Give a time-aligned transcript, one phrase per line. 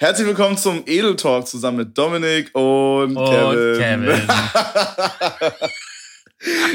[0.00, 3.76] Herzlich willkommen zum Edel Talk zusammen mit Dominik und, Und Kevin.
[3.80, 4.20] Kevin.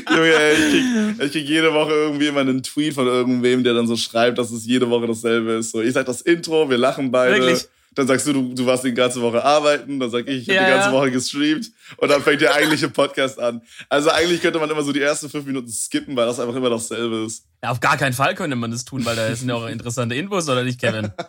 [0.09, 3.75] Junge, ey, ich krieg, ich krieg jede Woche irgendwie immer einen Tweet von irgendwem, der
[3.75, 5.71] dann so schreibt, dass es jede Woche dasselbe ist.
[5.71, 7.39] So, ich sag das Intro, wir lachen beide.
[7.39, 7.65] Wirklich?
[7.95, 10.01] Dann sagst du, du, du warst die ganze Woche arbeiten.
[10.01, 10.93] Dann sag ich, ich habe Ja, die ganze ja.
[10.93, 11.71] Woche gestreamt.
[11.95, 13.61] Und dann fängt der eigentliche Podcast an.
[13.87, 16.69] Also eigentlich könnte man immer so die ersten fünf Minuten skippen, weil das einfach immer
[16.71, 17.45] dasselbe ist.
[17.63, 20.15] Ja, auf gar keinen Fall könnte man das tun, weil da sind ja auch interessante
[20.15, 21.13] Infos, oder nicht, Kevin?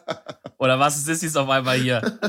[0.59, 2.18] Oder was ist das jetzt auf einmal hier?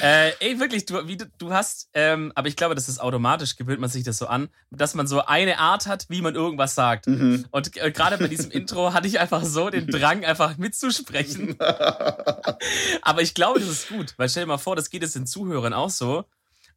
[0.00, 3.56] Äh, ey, wirklich, du, wie du, du hast, ähm, aber ich glaube, das ist automatisch,
[3.56, 6.74] gewöhnt man sich das so an, dass man so eine Art hat, wie man irgendwas
[6.74, 7.06] sagt.
[7.06, 7.44] Mhm.
[7.50, 11.56] Und äh, gerade bei diesem Intro hatte ich einfach so den Drang, einfach mitzusprechen.
[13.02, 15.26] aber ich glaube, das ist gut, weil stell dir mal vor, das geht es den
[15.26, 16.24] Zuhörern auch so.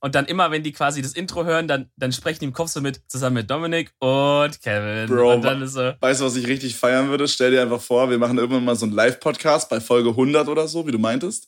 [0.06, 2.70] Und dann immer, wenn die quasi das Intro hören, dann, dann sprechen die im Kopf
[2.70, 5.08] so mit, zusammen mit Dominik und Kevin.
[5.10, 7.28] Bro, und dann ist so, Weißt du, was ich richtig feiern würde?
[7.28, 10.68] Stell dir einfach vor, wir machen irgendwann mal so einen Live-Podcast bei Folge 100 oder
[10.68, 11.48] so, wie du meintest.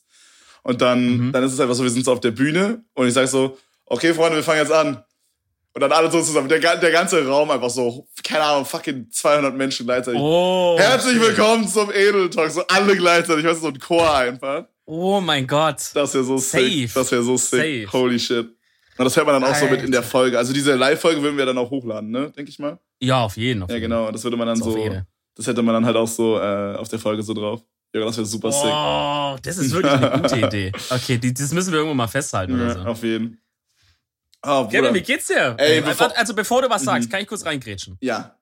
[0.64, 1.32] Und dann, Mhm.
[1.32, 3.56] dann ist es einfach so, wir sind so auf der Bühne und ich sag so,
[3.86, 5.04] okay, Freunde, wir fangen jetzt an.
[5.74, 9.54] Und dann alle so zusammen, der, der ganze Raum einfach so, keine Ahnung, fucking 200
[9.54, 10.20] Menschen gleichzeitig.
[10.20, 10.74] oh.
[10.76, 14.64] Herzlich willkommen zum Edel Talk, so alle gleichzeitig, weißt du, so ein Chor einfach.
[14.90, 15.90] Oh mein Gott.
[15.92, 16.88] Das wäre so sick.
[16.88, 16.98] Safe.
[16.98, 17.84] Das wäre so sick.
[17.84, 17.92] Safe.
[17.92, 18.48] Holy shit.
[18.98, 20.10] Und das hört man dann auch so mit in der Alter.
[20.10, 20.36] Folge.
[20.38, 22.30] Also diese Live-Folge würden wir dann auch hochladen, ne?
[22.36, 22.78] Denke ich mal.
[23.00, 23.62] Ja, auf jeden.
[23.62, 23.90] Auf Ja, jeden.
[23.90, 24.10] genau.
[24.10, 24.90] Das würde man dann auf so,
[25.36, 27.62] das hätte man dann halt auch so äh, auf der Folge so drauf.
[27.94, 28.64] Ja, das wäre super sick.
[28.70, 30.72] Oh, das ist wirklich eine gute Idee.
[30.90, 32.80] Okay, die, das müssen wir irgendwo mal festhalten oder Ja, so.
[32.80, 33.40] auf jeden.
[34.42, 34.94] Oh, Kevin, Bruder.
[34.94, 35.54] wie geht's dir?
[35.58, 37.12] Ey, Äh, bevor- also bevor du was sagst, Mhm.
[37.12, 37.96] kann ich kurz reingrätschen.
[38.00, 38.34] Ja,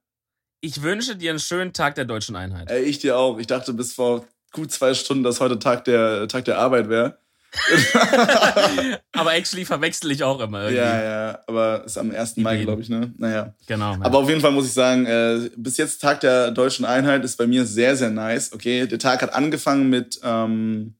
[0.62, 2.70] Ich wünsche dir einen schönen Tag der deutschen Einheit.
[2.70, 3.38] ey, ich dir auch.
[3.38, 7.18] Ich dachte bis vor gut zwei Stunden, dass heute Tag der, Tag der Arbeit wäre.
[9.12, 10.78] Aber actually verwechsel ich auch immer irgendwie.
[10.78, 12.36] Ja, ja, aber ist am 1.
[12.38, 13.12] Mai, glaube ich, ne?
[13.18, 13.54] Naja.
[13.66, 13.94] Genau.
[13.94, 14.00] ja.
[14.02, 17.36] Aber auf jeden Fall muss ich sagen, äh, bis jetzt Tag der deutschen Einheit ist
[17.36, 18.52] bei mir sehr, sehr nice.
[18.52, 20.94] Okay, der Tag hat angefangen mit, ähm,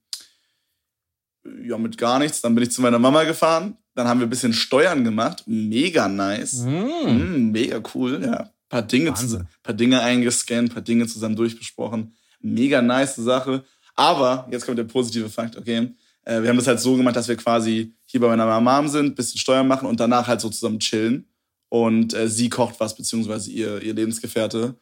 [1.63, 2.41] ja, mit gar nichts.
[2.41, 3.77] Dann bin ich zu meiner Mama gefahren.
[3.95, 5.43] Dann haben wir ein bisschen Steuern gemacht.
[5.47, 6.63] Mega nice.
[6.63, 7.47] Mm.
[7.47, 8.51] Mm, mega cool, ja.
[8.69, 12.13] Paar Dinge, zusammen, paar Dinge eingescannt, paar Dinge zusammen durchbesprochen.
[12.41, 13.63] Mega nice Sache.
[13.95, 15.95] Aber, jetzt kommt der positive Fakt, okay.
[16.27, 19.15] Äh, wir haben das halt so gemacht, dass wir quasi hier bei meiner Mom sind,
[19.15, 21.25] bisschen Steuern machen und danach halt so zusammen chillen.
[21.69, 24.75] Und äh, sie kocht was, beziehungsweise ihr, ihr Lebensgefährte.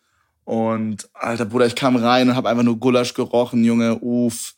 [0.43, 4.55] Und, alter Bruder, ich kam rein und habe einfach nur Gulasch gerochen, Junge, uff.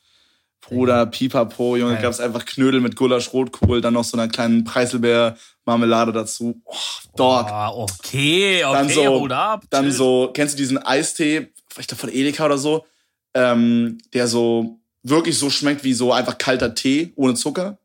[0.62, 2.02] Bruder, pipapo, Junge, Geil.
[2.04, 6.62] gab's einfach Knödel mit Gulasch, Rotkohl, dann noch so einer kleinen Preiselbeer-Marmelade dazu.
[6.66, 6.76] Oh,
[7.16, 7.48] Dog.
[7.50, 9.64] Oh, okay, okay, Dann so- hold up.
[9.70, 12.86] Dann so, kennst du diesen Eistee, ich glaube von Edeka oder so,
[13.34, 14.80] ähm, der so
[15.10, 17.78] wirklich so schmeckt wie so einfach kalter Tee ohne Zucker?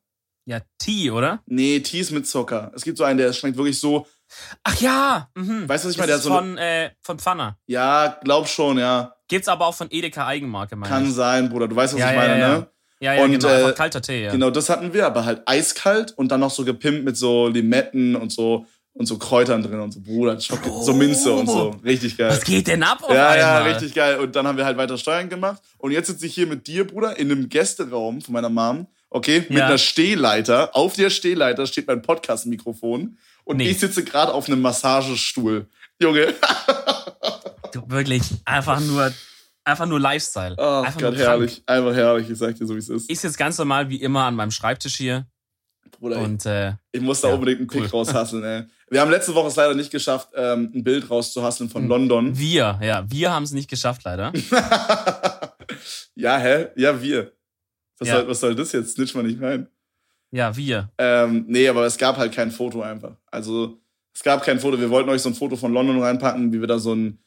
[0.45, 1.41] Ja, Tee, oder?
[1.47, 2.73] Nee, Tee ist mit Zucker.
[2.75, 4.07] Es gibt so einen, der schmeckt wirklich so,
[4.65, 5.29] Ach ja.
[5.35, 5.69] Mhm.
[5.69, 6.09] weißt du, was ich meine?
[6.09, 7.59] Der ist so von, äh, von Pfanner.
[7.67, 9.15] ja, glaub schon, ja.
[9.29, 11.13] Gibt's aber auch von Edeka Eigenmarke, meine Kann ich.
[11.15, 11.69] sein, Bruder.
[11.69, 12.67] Du weißt, was Ja, ich ja, meine, ja, ne?
[13.01, 13.49] Ja, ja, Und, genau.
[13.49, 14.33] äh, Einfach kalter Tee, ja.
[14.33, 18.17] Genau, das hatten wir, aber halt eiskalt und dann noch so gepimpt mit so Limetten
[18.17, 21.71] und so und so Kräutern drin und so, Bruder, Schock- so Minze und so.
[21.85, 22.31] Richtig geil.
[22.31, 23.73] Was geht denn ab Ja, ja, einmal?
[23.73, 24.19] richtig geil.
[24.19, 25.63] Und dann haben wir halt weiter Steuern gemacht.
[25.79, 28.87] Und jetzt sitze ich hier mit dir, Bruder, in einem Gästeraum von meiner Mom.
[29.09, 29.67] Okay, mit Ja.
[29.67, 30.75] einer Stehleiter.
[30.77, 33.19] Auf der Stehleiter steht mein Podcast-Mikrofon.
[33.45, 33.71] Und Nee.
[33.71, 35.67] ich sitze gerade auf einem Massagestuhl.
[36.01, 36.35] Junge.
[37.73, 39.13] Du, wirklich, einfach nur,
[39.65, 40.55] einfach nur Lifestyle.
[40.59, 41.63] Oh einfach Gott, herrlich.
[41.67, 42.29] Einfach herrlich.
[42.31, 43.11] Ich sag dir so, wie es ist.
[43.11, 45.27] Ich sitze ganz normal wie immer an meinem Schreibtisch hier
[45.99, 47.89] Bruder, und äh, ich muss da ja, unbedingt einen Pick cool.
[47.89, 48.65] raushasseln, ey.
[48.91, 51.73] Wir haben letzte Woche es leider nicht geschafft, ähm, ein Bild rauszuhasseln Hm.
[51.73, 52.37] von London.
[52.39, 54.33] wir, ja, wir haben es nicht geschafft leider.
[56.15, 56.69] ja, hä?
[56.77, 57.33] Ja, wir.
[57.99, 58.17] Was, Ja.
[58.17, 58.95] Soll, was soll das jetzt?
[58.95, 59.69] Snitch mal nicht rein.
[60.31, 60.91] Ja, wir.
[60.99, 63.17] Ähm, nee, aber es gab halt kein Foto einfach.
[63.31, 63.79] Also
[64.15, 64.79] es gab kein Foto.
[64.81, 67.19] Wir wollten euch so ein Foto von London reinpacken, wie wir da so ein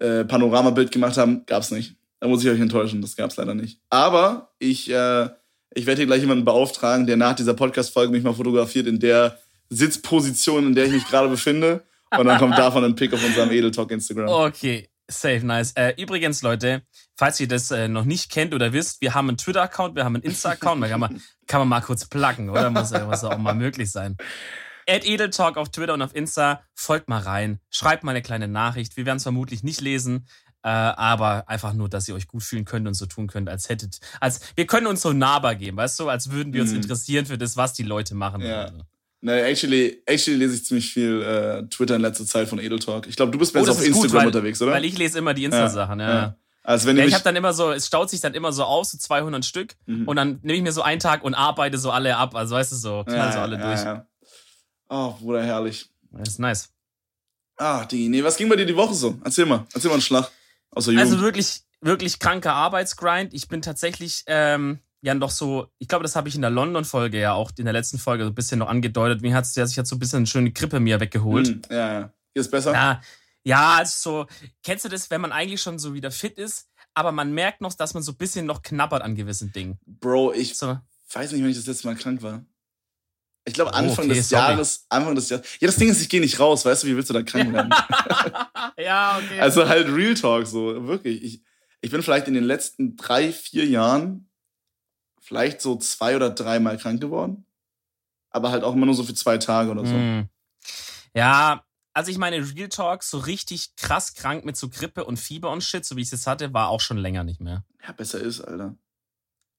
[0.00, 1.44] äh, Panoramabild gemacht haben.
[1.46, 1.96] Gab's nicht.
[2.20, 3.00] Da muss ich euch enttäuschen.
[3.00, 3.80] Das gab's leider nicht.
[3.90, 5.28] Aber ich, äh,
[5.74, 9.38] ich werde hier gleich jemanden beauftragen, der nach dieser Podcast-Folge mich mal fotografiert in der
[9.68, 11.84] Sitzposition, in der ich mich gerade befinde.
[12.16, 14.28] Und dann kommt davon ein Pick auf unserem Edeltalk Instagram.
[14.28, 15.72] Okay, safe, nice.
[15.72, 16.82] Äh, übrigens, Leute,
[17.16, 20.16] falls ihr das äh, noch nicht kennt oder wisst, wir haben einen Twitter-Account, wir haben
[20.16, 22.68] einen Insta-Account, kann man, kann man mal kurz pluggen, oder?
[22.70, 24.16] Muss, ja- muss auch mal möglich sein.
[24.86, 28.96] At Edeltalk auf Twitter und auf Insta, folgt mal rein, schreibt mal eine kleine Nachricht.
[28.96, 30.26] Wir werden es vermutlich nicht lesen,
[30.64, 33.68] äh, aber einfach nur, dass ihr euch gut fühlen könnt und so tun könnt, als
[33.68, 36.76] hättet, als wir können uns so nahbar geben, weißt du, als würden wir uns Mhm.
[36.78, 38.40] interessieren für das, was die Leute machen.
[38.42, 38.64] Ja.
[38.64, 38.82] würden.
[39.24, 43.06] Nee, actually, actually lese ich ziemlich viel äh, Twitter in letzter Zeit von Edeltalk.
[43.06, 44.72] Ich glaube, du bist Oh, jetzt das auf ist gut, Instagram weil, unterwegs, oder?
[44.72, 46.12] Weil ich lese immer die Insta-Sachen, ja.
[46.14, 46.36] ja.
[46.64, 48.90] Also wenn Ja, ich habe dann immer so, es staut sich dann immer so aus,
[48.92, 49.74] so 200 Stück.
[49.86, 50.06] Mhm.
[50.08, 52.34] Und dann nehme ich mir so einen Tag und arbeite so alle ab.
[52.36, 53.80] Also weißt du, so knall so alle durch.
[53.80, 54.06] Ja.
[54.88, 55.88] Oh, Bruder, herrlich.
[56.10, 56.68] Das ist nice.
[57.56, 59.18] Ah, die, nee, was ging bei dir die Woche so?
[59.24, 60.30] Erzähl mal, erzähl mal einen Schlag.
[60.80, 61.00] Jugend.
[61.00, 63.34] Also wirklich, wirklich kranker Arbeitsgrind.
[63.34, 67.18] Ich bin tatsächlich, ähm, ja noch so, ich glaube, das habe ich in der London-Folge
[67.20, 69.20] ja auch in der letzten Folge so ein bisschen noch angedeutet.
[69.20, 71.48] Mir hat der sich jetzt so ein bisschen eine schöne Grippe mir weggeholt.
[71.48, 72.12] Hm, ja, ja.
[72.32, 72.72] Hier ist besser.
[72.72, 73.00] Ja,
[73.44, 74.26] ja, also so,
[74.62, 77.74] kennst du das, wenn man eigentlich schon so wieder fit ist, aber man merkt noch,
[77.74, 79.78] dass man so ein bisschen noch knabbert an gewissen Dingen.
[79.86, 80.78] Bro, ich So.
[81.12, 82.44] weiß nicht, wann ich das letzte Mal krank war.
[83.44, 84.52] Ich glaube, Oh, Anfang okay, des sorry.
[84.52, 85.46] Jahres, Anfang des Jahres.
[85.60, 87.52] Ja, das Ding ist, ich gehe nicht raus, weißt du, wie willst du da krank
[87.52, 87.74] werden?
[88.78, 89.40] ja, okay.
[89.40, 91.22] also halt Real Talk, so, wirklich.
[91.24, 91.42] Ich,
[91.80, 94.30] ich bin vielleicht in den letzten drei, vier Jahren
[95.20, 97.46] vielleicht so zwei oder dreimal krank geworden.
[98.30, 99.92] Aber halt auch immer nur so für zwei Tage oder so.
[99.92, 100.28] Hm.
[101.14, 105.50] Ja, also ich meine, Real Talk, so richtig krass krank mit so Grippe und Fieber
[105.50, 107.64] und Shit, so wie ich es hatte, war auch schon länger nicht mehr.
[107.86, 108.76] Ja, besser ist, Alter.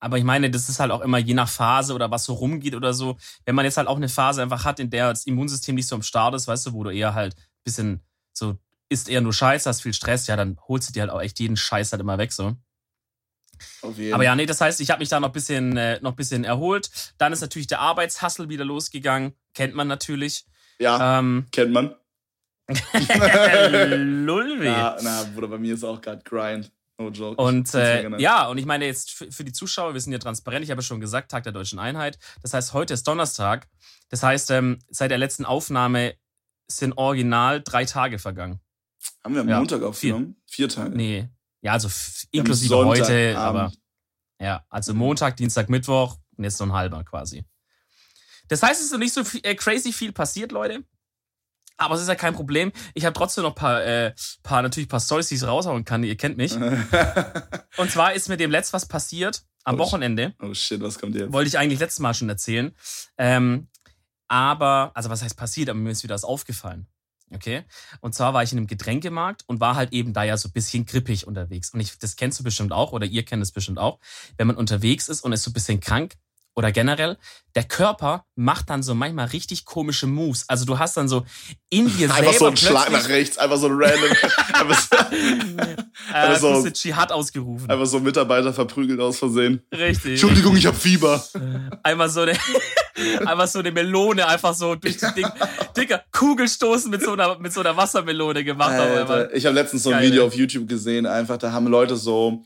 [0.04, 2.76] Aber ich meine, das ist halt auch immer je nach Phase oder was so rumgeht
[2.76, 3.16] oder so.
[3.46, 5.96] Wenn man jetzt halt auch eine Phase einfach hat, in der das Immunsystem nicht so
[5.96, 8.02] am Start ist, weißt du, wo du eher halt ein bisschen
[8.34, 8.58] so
[8.90, 11.40] isst eher nur Scheiße, hast viel Stress, ja, dann holst du dir halt auch echt
[11.40, 12.58] jeden Scheiß halt immer weg, so.
[13.82, 16.02] Auf jeden Aber ja, nee, das heißt, ich habe mich da noch ein bisschen, äh,
[16.02, 16.92] noch bisschen erholt.
[17.18, 19.34] Dann ist natürlich der Arbeitshassel wieder losgegangen.
[19.54, 20.46] Kennt man natürlich.
[20.80, 21.96] Ja, Ähm, kennt man.
[22.68, 24.66] Lulwi.
[24.66, 26.72] Ja, na, Bruder, bei mir ist auch gerade Grind.
[26.98, 27.42] No joke.
[27.42, 30.72] Und äh, ja, und ich meine jetzt für, die Zuschauer, wir sind ja transparent, ich
[30.72, 32.20] habe ja schon gesagt, Tag der Deutschen Einheit.
[32.42, 33.68] Das heißt, heute ist Donnerstag.
[34.10, 36.16] Das heißt, ähm, seit der letzten Aufnahme
[36.68, 38.60] sind original drei Tage vergangen.
[39.24, 40.36] Haben wir am ja, Montag aufgenommen?
[40.46, 40.96] Vier Tage.
[40.96, 41.30] Nee,
[41.62, 41.90] ja, also
[42.32, 43.72] inklusive heute, aber
[44.40, 47.44] ja, also Montag, Dienstag, Mittwoch und jetzt so ein halber quasi.
[48.50, 50.84] Das heißt, es ist noch nicht so viel, äh, crazy viel passiert, Leute.
[51.78, 52.72] Aber es ist ja kein Problem.
[52.94, 55.86] Ich habe trotzdem noch ein paar, äh, paar, natürlich ein paar Stories, die ich raushauen
[55.86, 56.04] kann.
[56.04, 56.56] Ihr kennt mich.
[57.78, 60.34] Und zwar ist mir dem letzt was passiert am Oh, Wochenende.
[60.42, 61.32] oh shit, was kommt jetzt?
[61.34, 62.76] Wollte ich eigentlich letztes Mal schon erzählen.
[63.18, 63.68] Ähm,
[64.28, 66.88] aber, also was heißt passiert, aber mir ist wieder was aufgefallen.
[67.34, 67.64] Okay?
[68.02, 70.52] Und zwar war ich in einem Getränkemarkt und war halt eben da ja so ein
[70.52, 71.72] bisschen grippig unterwegs.
[71.74, 74.00] Und ich, das kennst du bestimmt auch oder ihr kennt es bestimmt auch.
[74.38, 76.14] Wenn man unterwegs ist und ist so ein bisschen krank
[76.56, 77.18] oder generell,
[77.56, 80.46] der Körper macht dann so manchmal richtig komische Moves.
[80.48, 81.26] Also du hast dann so
[81.70, 84.12] in dir selber Einfach so ein Schlag nach rechts, einfach so ein random.
[84.54, 87.70] einfach, so, äh, einfach so- hast Dschihad ausgerufen.
[87.70, 89.62] einfach so Mitarbeiter verprügelt aus Versehen.
[89.74, 90.12] Richtig.
[90.12, 91.24] Entschuldigung, ich hab Fieber.
[91.82, 92.34] Einmal so eine,
[93.26, 95.28] einfach so eine Melone einfach so durch die Ding,
[95.76, 98.74] dicker Kugelstoßen mit so einer, mit so einer Wassermelone gemacht.
[98.74, 101.96] Alter, ich habe letztens so ein Geil, Video auf YouTube gesehen, einfach, da haben Leute
[101.96, 102.44] so,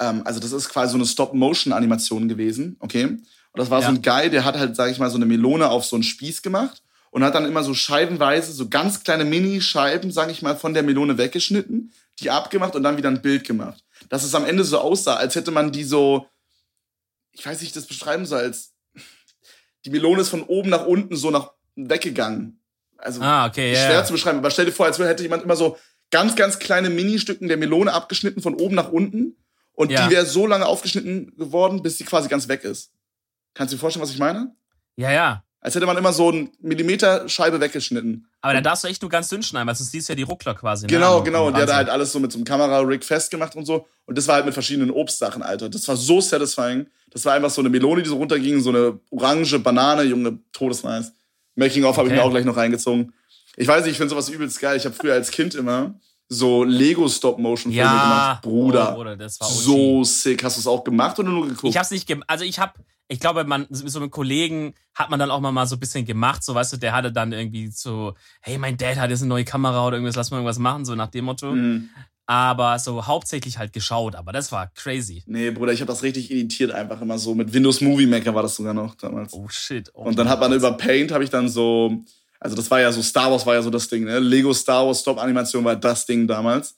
[0.00, 3.04] ähm, also das ist quasi so eine Stop-Motion-Animation gewesen, okay?
[3.04, 3.20] Und
[3.54, 3.94] das war so Ja.
[3.94, 6.42] ein Guy, der hat halt, sag ich mal, so eine Melone auf so einen Spieß
[6.42, 10.74] gemacht und hat dann immer so scheibenweise, so ganz kleine Mini-Scheiben, sag ich mal, von
[10.74, 13.82] der Melone weggeschnitten, die abgemacht und dann wieder ein Bild gemacht.
[14.10, 16.26] Dass es am Ende so aussah, als hätte man die so,
[17.32, 18.72] ich weiß nicht, wie ich das beschreiben soll, als
[19.84, 22.60] die Melone ist von oben nach unten so nach weggegangen.
[22.98, 25.78] Also Ah, okay, schwer zu beschreiben, aber stell dir vor, als hätte jemand immer so
[26.10, 29.36] ganz, ganz kleine Ministücken der Melone abgeschnitten von oben nach unten
[29.76, 30.04] und Ja.
[30.08, 32.90] die wäre so lange aufgeschnitten geworden, bis sie quasi ganz weg ist.
[33.54, 34.52] Kannst du dir vorstellen, was ich meine?
[34.96, 35.42] Ja, ja.
[35.60, 38.28] Als hätte man immer so eine Millimeter Scheibe weggeschnitten.
[38.40, 40.22] Aber da darfst du echt nur ganz dünn schneiden, weil sonst siehst du ja die
[40.22, 40.86] Ruckler quasi.
[40.86, 40.92] ne?
[40.92, 41.42] Genau, Am- genau.
[41.42, 43.86] am Und der hat halt alles so mit so einem Kamera-Rig festgemacht und so.
[44.04, 45.68] Und das war halt mit verschiedenen Obstsachen, Alter.
[45.68, 46.86] Das war so satisfying.
[47.10, 51.12] Das war einfach so eine Melone, die so runterging, so eine orange Banane, Junge, todesnice.
[51.56, 52.20] Making-of habe ich Okay.
[52.22, 53.12] mir auch gleich noch reingezogen.
[53.56, 54.76] Ich weiß nicht, ich finde sowas übelst geil.
[54.76, 58.42] Ich habe früher als Kind immer so Lego-Stop-Motion-Filme Ja, gemacht.
[58.42, 58.92] Bruder.
[58.92, 59.54] Oh, Bruder, das war OG.
[59.54, 60.42] so sick.
[60.44, 61.64] Hast du es auch gemacht oder nur geguckt?
[61.70, 62.28] Ich hab's nicht gemacht.
[62.28, 62.78] Also ich hab,
[63.08, 66.04] ich glaube, man, so mit Kollegen hat man dann auch mal, mal so ein bisschen
[66.04, 66.42] gemacht.
[66.42, 69.44] So, weißt du, der hatte dann irgendwie so, hey, mein Dad hat jetzt eine neue
[69.44, 71.52] Kamera oder irgendwas, lass mal irgendwas machen, so nach dem Motto.
[71.52, 71.90] Mhm.
[72.28, 74.16] Aber so hauptsächlich halt geschaut.
[74.16, 75.22] Aber das war crazy.
[75.26, 77.36] Nee, Bruder, ich habe das richtig editiert einfach immer so.
[77.36, 79.32] Mit Windows Movie Maker war das sogar noch damals.
[79.32, 79.92] Oh shit.
[79.94, 82.02] Oh Und dann hat man über Paint, habe ich dann so,
[82.40, 84.18] also das war ja so, Star Wars war ja so das Ding, ne?
[84.18, 86.76] Lego Star Wars Stop-Animation war das Ding damals.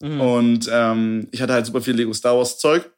[0.00, 0.20] Mhm.
[0.20, 2.90] Und ähm, ich hatte halt super viel Lego Star Wars Zeug.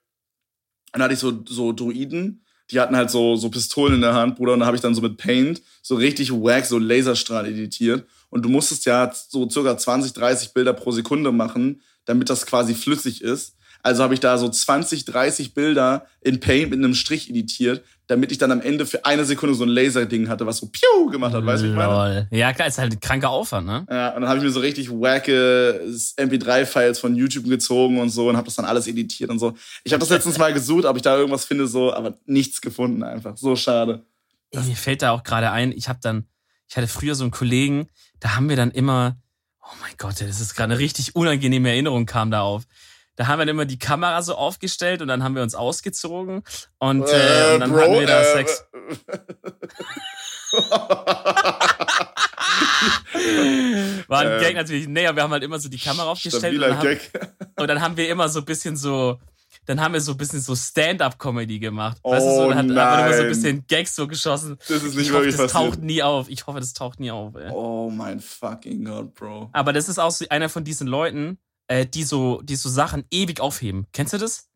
[0.93, 4.37] Dann hatte ich so, so Druiden, die hatten halt so, so Pistolen in der Hand,
[4.37, 4.55] Bruder.
[4.55, 8.07] Und da habe ich dann so mit Paint so richtig wack, so Laserstrahl editiert.
[8.31, 12.75] Und du musstest ja so circa 20, 30 Bilder pro Sekunde machen, damit das quasi
[12.75, 13.56] flüssig ist.
[13.87, 18.33] Also habe ich da so 20, 30 Bilder in Paint mit einem Strich editiert, damit
[18.33, 21.33] ich dann am Ende für eine Sekunde so ein Laserding hatte, was so Piu gemacht
[21.33, 21.47] hat.
[21.47, 22.27] Weißt du, ich meine?
[22.33, 23.87] Ja, klar, ist halt ein kranker Aufwand, ne?
[23.89, 25.81] Ja, und dann habe ich mir so richtig wacke
[26.19, 29.55] MP3-Files von YouTube gezogen und so und habe das dann alles editiert und so.
[29.85, 33.05] Ich habe das letztens mal gesucht, ob ich da irgendwas finde, so, aber nichts gefunden
[33.05, 33.37] einfach.
[33.37, 34.05] So schade.
[34.51, 36.27] Ey, mir fällt da auch gerade ein, ich habe dann,
[36.69, 37.87] ich hatte früher so einen Kollegen,
[38.19, 39.17] da haben wir dann immer,
[39.63, 42.65] oh mein Gott, das ist gerade eine richtig unangenehme Erinnerung kam da auf.
[43.17, 46.43] Da haben wir dann immer die Kamera so aufgestellt und dann haben wir uns ausgezogen
[46.79, 48.65] und, äh, und dann hatten wir da äh, Sex.
[54.09, 54.87] War ein ähm, Gag natürlich.
[54.87, 56.99] Nee, aber wir haben halt immer so die Kamera aufgestellt und dann, haben,
[57.57, 59.19] und dann haben wir immer so ein bisschen so
[59.67, 61.99] dann haben wir so ein bisschen so Stand-up-Comedy gemacht.
[62.03, 63.29] Oh, weißt du, so, Oh dann hat einfach immer so ein nein.
[63.29, 64.59] bisschen Gags so geschossen.
[64.69, 65.73] Das ist nicht ich hoffe, wirklich das passiert.
[65.73, 66.29] taucht nie auf.
[66.29, 67.51] Ich hoffe, das taucht nie auf, ey.
[67.51, 69.51] Oh mein fucking Gott, Bro.
[69.53, 73.05] Aber das ist auch so einer von diesen Leuten, äh, die so, die so Sachen
[73.11, 73.87] ewig aufheben.
[73.93, 74.49] Kennst du das?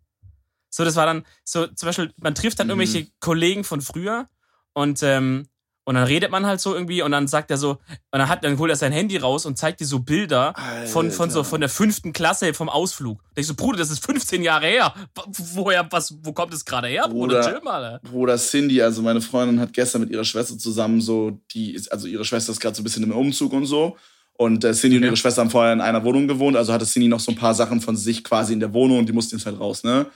[0.71, 2.81] So, das war dann, so, zum Beispiel, man trifft dann Mhm.
[2.81, 4.29] irgendwelche Kollegen von früher
[4.73, 5.49] und, ähm,
[5.85, 7.79] und dann redet man halt so irgendwie und dann sagt er so, und
[8.13, 10.55] dann hat, dann holt er sein Handy raus und zeigt dir so Bilder
[10.87, 13.21] von, von so, von der fünften Klasse vom Ausflug.
[13.35, 14.95] Da ich so, Bruder, das ist 15 Jahre her.
[15.17, 15.25] Wo-
[15.65, 17.41] Woher, was, wo kommt das gerade her, Bruder?
[17.41, 17.53] Bruder.
[17.53, 18.01] Chill mal.
[18.05, 22.07] Bruder Cindy, also meine Freundin, hat gestern mit ihrer Schwester zusammen so, die ist, also
[22.07, 23.97] ihre Schwester ist gerade so ein bisschen im Umzug und so.
[24.41, 25.09] Und äh, Cindy und Okay.
[25.09, 27.53] ihre Schwester haben vorher in einer Wohnung gewohnt, also hatte Cindy noch so ein paar
[27.53, 30.07] Sachen von sich quasi in der Wohnung und die mussten jetzt halt raus, ne?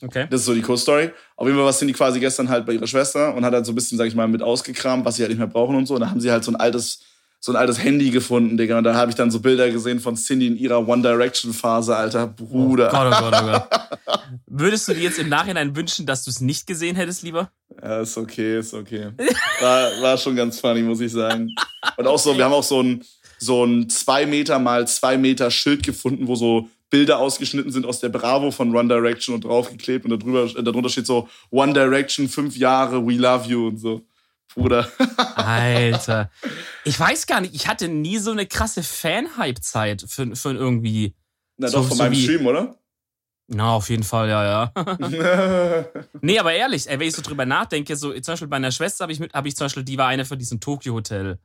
[0.00, 0.26] Okay.
[0.30, 1.10] Das ist so die Co-Story.
[1.36, 3.72] Auf jeden Fall war Cindy quasi gestern halt bei ihrer Schwester und hat halt so
[3.72, 5.96] ein bisschen, sag ich mal, mit ausgekramt, was sie halt nicht mehr brauchen und so.
[5.96, 7.00] Und da haben sie halt so ein altes,
[7.40, 8.78] so ein altes Handy gefunden, Digga.
[8.78, 11.94] Und da habe ich dann so Bilder gesehen von Cindy in ihrer One Direction Phase,
[11.94, 12.26] Alter.
[12.26, 12.88] Bruder.
[12.88, 14.20] Gott, oh Gott, oh Gott.
[14.46, 17.50] Würdest du dir jetzt im Nachhinein wünschen, dass du es nicht gesehen hättest, lieber?
[17.82, 19.10] Ja, ist okay, ist okay.
[19.60, 21.54] War, war schon ganz funny, muss ich sagen.
[21.96, 23.04] Und auch so, wir haben auch so ein,
[23.38, 28.00] so ein zwei Meter mal zwei Meter Schild gefunden, wo so Bilder ausgeschnitten sind aus
[28.00, 32.28] der Bravo von One Direction und draufgeklebt und darüber, äh, darunter steht so One Direction,
[32.28, 34.00] fünf Jahre, we love you und so.
[34.54, 34.88] Bruder.
[35.36, 36.30] Alter.
[36.84, 41.14] Ich weiß gar nicht, ich hatte nie so eine krasse Fan-Hype-Zeit für, für irgendwie.
[41.58, 42.74] Na So- doch, von so meinem wie- Stream, oder?
[43.50, 44.72] Na, auf jeden Fall, ja, ja.
[46.20, 49.04] nee, aber ehrlich, ey, wenn ich so drüber nachdenke, so zum Beispiel bei einer Schwester
[49.04, 51.38] habe ich mit, habe ich zum Beispiel, die war eine von diesen Tokyo Hotel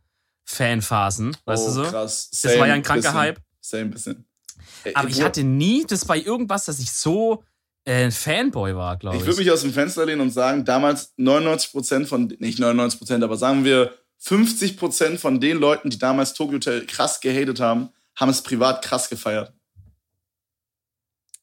[0.46, 1.84] Fanphasen, weißt oh, du so?
[1.84, 2.30] krass.
[2.32, 3.14] Das war ja ein kranker bisschen.
[3.18, 3.42] Hype.
[3.62, 4.26] Same bisschen.
[4.84, 7.44] Ey, Aber ich hatte nie das bei irgendwas, dass ich so
[7.86, 9.28] äh, ein Fanboy war, glaube Ich ich.
[9.28, 13.64] würde mich aus dem Fenster lehnen und sagen, damals 99% von, nicht 99%, aber sagen
[13.64, 18.84] wir 50% von den Leuten, die damals Tokyo Hotel krass gehatet haben, haben es privat
[18.84, 19.54] krass gefeiert.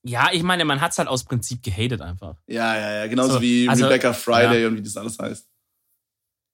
[0.03, 2.37] ja, ich meine, man hat es halt aus Prinzip gehatet einfach.
[2.47, 3.07] Ja, ja, ja.
[3.07, 5.47] Genauso So, wie also, Rebecca Friday und wie das alles heißt.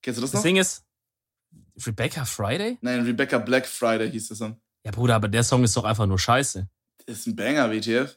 [0.02, 0.44] Kennst du das Das noch?
[0.44, 0.84] Ding ist,
[1.84, 2.78] Rebecca Friday?
[2.80, 4.56] Nein, Rebecca Black Friday hieß das dann.
[4.84, 6.68] Ja, Bruder, aber der Song ist doch einfach nur scheiße.
[7.06, 8.16] Das ist ein Banger, WTF.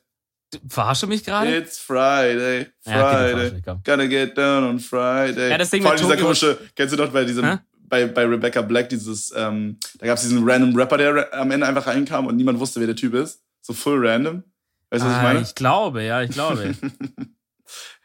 [0.51, 1.56] Du Verarsche mich gerade?
[1.58, 3.51] It's Friday, Ja, okay, Friday.
[3.54, 3.82] mich, komm.
[3.84, 5.50] Gonna get down on Friday.
[5.51, 7.58] Ja, das Ding Vor allem dieser komische, kennst du noch bei diesem, Hä?
[7.88, 11.68] bei, bei Rebecca Black, dieses, ähm, da gab es diesen random Rapper, der am Ende
[11.68, 13.42] einfach reinkam und niemand wusste, wer der Typ ist.
[13.62, 14.44] So full random.
[14.89, 15.42] Weißt du, was ich Ah, meine?
[15.42, 16.74] ich glaube, ja, ich glaube.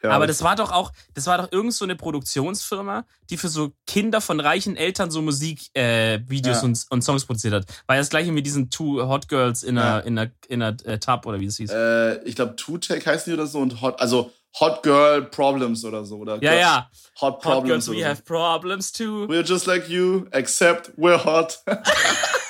[0.03, 3.49] ja, Aber das war doch auch, das war doch irgend so eine Produktionsfirma, die für
[3.49, 6.61] so Kinder von reichen Eltern so Musikvideos äh, Ja.
[6.63, 7.65] und, und Songs produziert hat.
[7.87, 9.97] War ja das gleiche mit diesen Two Hot Girls in Ja.
[9.99, 11.71] einer in einer in einer äh, Tub oder wie es hieß.
[11.71, 14.31] äh, ich glaube, Two-Tech heißen die oder so und Hot, also
[14.61, 16.19] Hot Girl Problems oder so.
[16.19, 16.91] Oder ja, ja.
[17.21, 19.25] Hot Hot Problems Girls, we oder have problems too.
[19.27, 19.29] so.
[19.29, 21.59] We're just like you, except we're hot.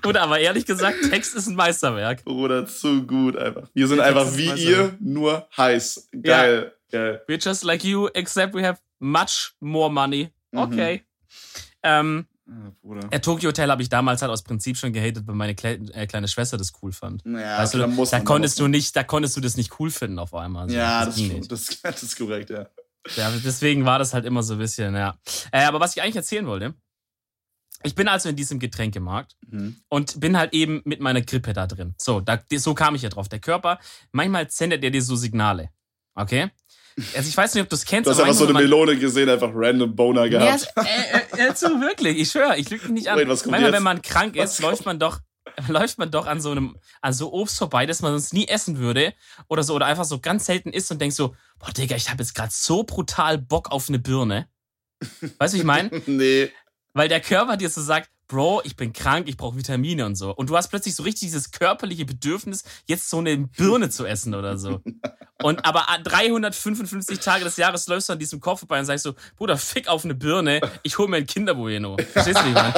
[0.00, 2.24] Gut, aber ehrlich gesagt, Text ist ein Meisterwerk.
[2.24, 3.68] Bruder, zu gut einfach.
[3.74, 6.08] Wir sind Der Text einfach wie ihr, nur heiß.
[6.22, 7.22] Geil, geil.
[7.28, 10.30] We're just like you, except we have much more money.
[10.52, 10.58] Mhm.
[10.58, 11.02] Okay.
[11.82, 13.06] Ähm, Ah, Bruder.
[13.12, 16.06] äh, Tokyo Hotel habe ich damals halt aus Prinzip schon gehatet, weil meine Kle äh,
[16.08, 17.22] kleine Schwester das cool fand.
[17.24, 20.34] Ja, weißt du, da konntest du nicht, da konntest du das nicht cool finden auf
[20.34, 20.64] einmal.
[20.64, 20.76] Also.
[20.76, 21.50] Ja, das, nicht.
[21.50, 22.66] das, das ist korrekt, ja.
[23.16, 25.16] Ja, deswegen war das halt immer so ein bisschen, ja.
[25.52, 26.74] Äh, aber was ich eigentlich erzählen wollte,
[27.84, 29.76] ich bin also in diesem Getränkemarkt Mhm.
[29.88, 31.94] und bin halt eben mit meiner Grippe da drin.
[31.98, 33.28] So, da, so kam ich ja drauf.
[33.28, 33.78] Der Körper,
[34.12, 35.68] manchmal sendet er dir so Signale.
[36.14, 36.50] Okay?
[37.16, 39.28] Also ich weiß nicht, ob du es kennst, Du hast einfach so eine Melone gesehen,
[39.30, 40.68] einfach random Boner ja, gehabt.
[40.76, 43.18] es- äh, äh, äh, so wirklich, ich schwöre, ich lüge dich nicht an.
[43.18, 43.76] Wait, was kommt manchmal, jetzt?
[43.78, 44.86] wenn man krank Was ist, läuft kommt?
[44.86, 45.20] man doch
[45.68, 48.78] läuft man doch an so einem an so Obst vorbei, das man sonst nie essen
[48.78, 49.12] würde
[49.48, 52.22] oder so oder einfach so ganz selten isst und denkt so, boah Digga, ich habe
[52.22, 54.46] jetzt gerade so brutal Bock auf eine Birne.
[55.38, 55.90] Weißt du, ich meine?
[56.06, 56.50] nee.
[56.94, 60.34] Weil der Körper dir so sagt, Bro, ich bin krank, ich brauche Vitamine und so.
[60.34, 64.34] Und du hast plötzlich so richtig dieses körperliche Bedürfnis, jetzt so eine Birne zu essen
[64.34, 64.80] oder so.
[65.42, 69.04] Und aber an 355 Tage des Jahres läufst du an diesem Kopf vorbei und sagst
[69.04, 71.98] so, Bruder, fick auf eine Birne, ich hol mir ein Kinderbueno.
[72.12, 72.74] Verstehst du, wie ich meine?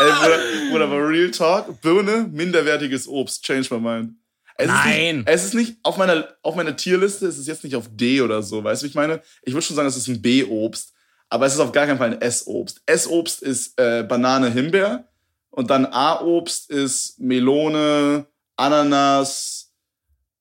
[0.00, 0.38] Ey, Bruder,
[0.70, 4.12] Bruder, aber Real Talk, Birne, minderwertiges Obst, change my mind.
[4.56, 4.90] Es Nein.
[4.90, 7.88] Ist nicht, es ist nicht auf meiner, auf meiner Tierliste, es ist jetzt nicht auf
[7.90, 9.22] D oder so, weißt du, wie ich meine?
[9.42, 10.92] Ich würde schon sagen, es ist ein B-Obst,
[11.32, 12.82] aber es ist auf gar keinen Fall ein S-Obst.
[12.84, 15.08] S-Obst ist äh, Banane, Himbeer
[15.48, 19.72] und dann A-Obst ist Melone, Ananas,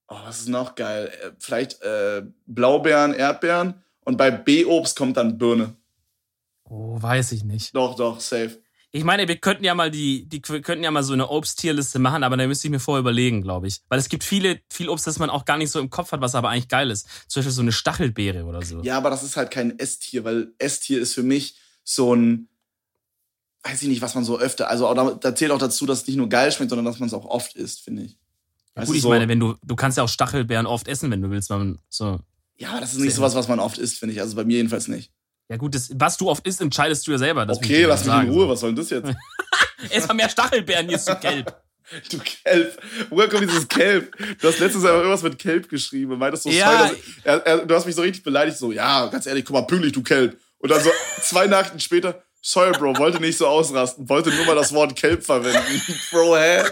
[0.10, 1.10] oh, was ist noch geil?
[1.24, 5.78] Äh, Vielleicht äh, Blaubeeren, Erdbeeren und bei B-Obst kommt dann Birne.
[6.70, 7.74] Oh, weiß ich nicht.
[7.74, 8.60] Doch, doch, safe.
[8.94, 11.98] Ich meine, wir könnten ja mal die, die wir könnten ja mal so eine Obsttierliste
[11.98, 13.80] machen, aber da müsste ich mir vorher überlegen, glaube ich.
[13.88, 16.20] Weil es gibt viele, viel Obst, das man auch gar nicht so im Kopf hat,
[16.20, 17.08] was aber eigentlich geil ist.
[17.28, 18.82] Zum Beispiel so eine Stachelbeere oder so.
[18.82, 21.56] Ja, aber das ist halt kein Esstier, weil Esstier ist für mich
[21.86, 22.50] so ein,
[23.64, 26.02] weiß ich nicht, was man so öfter, also auch da, da zählt auch dazu, dass
[26.02, 28.18] es nicht nur geil schmeckt, sondern dass man es auch oft isst, finde ich.
[28.76, 31.22] Weißt Gut, ich so, meine, wenn du, du kannst ja auch Stachelbeeren oft essen, wenn
[31.22, 31.50] du willst.
[31.50, 32.20] Man so.
[32.58, 34.22] ja, aber das ist nicht sowas, was man oft isst, finde ich.
[34.22, 35.12] Also bei mir jedenfalls nicht.
[35.52, 37.46] Ja gut, das, was du oft isst, entscheidest du ja selber.
[37.50, 38.48] Okay, lass mich in Ruhe.
[38.48, 39.14] Was soll denn das jetzt?
[39.90, 41.54] Ess mal mehr Stachelbeeren, hier ist du gelb.
[42.10, 42.82] Du Kelp.
[43.10, 44.16] Woher kommt dieses Kelp?
[44.40, 46.88] Du hast letztens einfach irgendwas mit Kelp geschrieben und meintest so, Ja.
[46.88, 49.64] sorry, er, er, du hast mich so richtig beleidigt, so, ja, ganz ehrlich, guck mal,
[49.64, 50.40] pünktlich, du Kelp.
[50.60, 50.90] Und dann so
[51.22, 55.24] zwei Nachrichten später, sorry, Bro, wollte nicht so ausrasten, wollte nur mal das Wort Kelp
[55.24, 55.82] verwenden.
[56.12, 56.64] Bro, hä?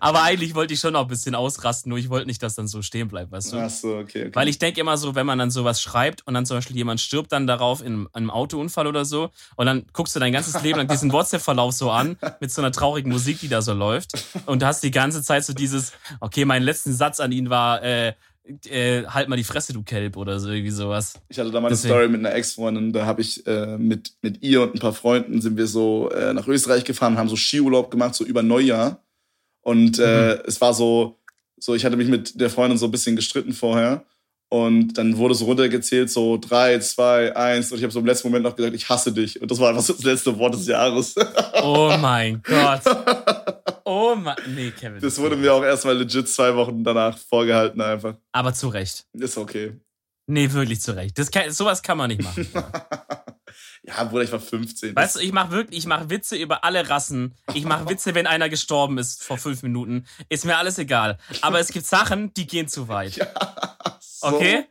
[0.00, 2.68] Aber eigentlich wollte ich schon noch ein bisschen ausrasten, nur ich wollte nicht, dass dann
[2.68, 3.58] so stehen bleibt, weißt du?
[3.58, 4.30] Ach so, okay, okay.
[4.34, 7.00] Weil ich denke immer so, wenn man dann sowas schreibt und dann zum Beispiel jemand
[7.00, 10.78] stirbt dann darauf in einem Autounfall oder so und dann guckst du dein ganzes Leben
[10.78, 14.12] lang diesen WhatsApp-Verlauf so an mit so einer traurigen Musik, die da so läuft
[14.46, 17.82] und du hast die ganze Zeit so dieses, okay, mein letzten Satz an ihn war,
[17.82, 18.12] äh,
[18.68, 21.14] äh, halt mal die Fresse, du Kelb oder so irgendwie sowas.
[21.28, 21.76] Ich hatte da mal eine.
[21.76, 25.40] Story mit einer Ex-Freundin, da habe ich äh, mit, mit ihr und ein paar Freunden
[25.40, 29.02] sind wir so äh, nach Österreich gefahren und haben so Skiurlaub gemacht, so über Neujahr.
[29.62, 30.42] Und äh, Mhm.
[30.46, 31.18] es war so,
[31.58, 34.04] so, ich hatte mich mit der Freundin so ein bisschen gestritten vorher.
[34.50, 37.70] Und dann wurde so runtergezählt, so drei, zwei, eins.
[37.70, 39.42] Und ich habe so im letzten Moment noch gesagt, ich hasse dich.
[39.42, 41.14] Und das war einfach so das letzte Wort des Jahres.
[41.62, 42.80] Oh mein Gott.
[43.90, 45.00] Oh mein, nee, Kevin.
[45.00, 48.16] Das wurde mir auch erstmal legit zwei Wochen danach vorgehalten einfach.
[48.32, 49.06] Aber zu Recht.
[49.14, 49.80] Ist okay.
[50.26, 51.18] Nee, wirklich zu Recht.
[51.18, 52.46] Das kann, sowas kann man nicht machen.
[53.82, 54.94] ja, Bruder, ich war 15.
[54.94, 57.34] Weißt du, ich mache wirklich, ich mache Witze über alle Rassen.
[57.54, 60.04] Ich mache Witze, wenn einer gestorben ist vor fünf Minuten.
[60.28, 61.16] Ist mir alles egal.
[61.40, 63.14] Aber es gibt Sachen, die gehen zu weit.
[64.00, 64.26] so.
[64.26, 64.66] Okay?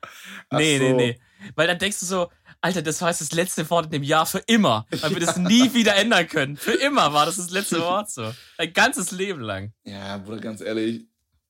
[0.51, 0.95] Nee, nee, so.
[0.95, 1.19] nee.
[1.55, 2.29] Weil dann denkst du so,
[2.61, 4.85] Alter, das war jetzt das letzte Wort in dem Jahr für immer.
[5.01, 6.57] Weil wir das nie wieder ändern können.
[6.57, 8.33] Für immer war das das letzte Wort so.
[8.57, 9.73] Ein ganzes Leben lang.
[9.85, 11.05] Ja, Bruder, ganz ehrlich,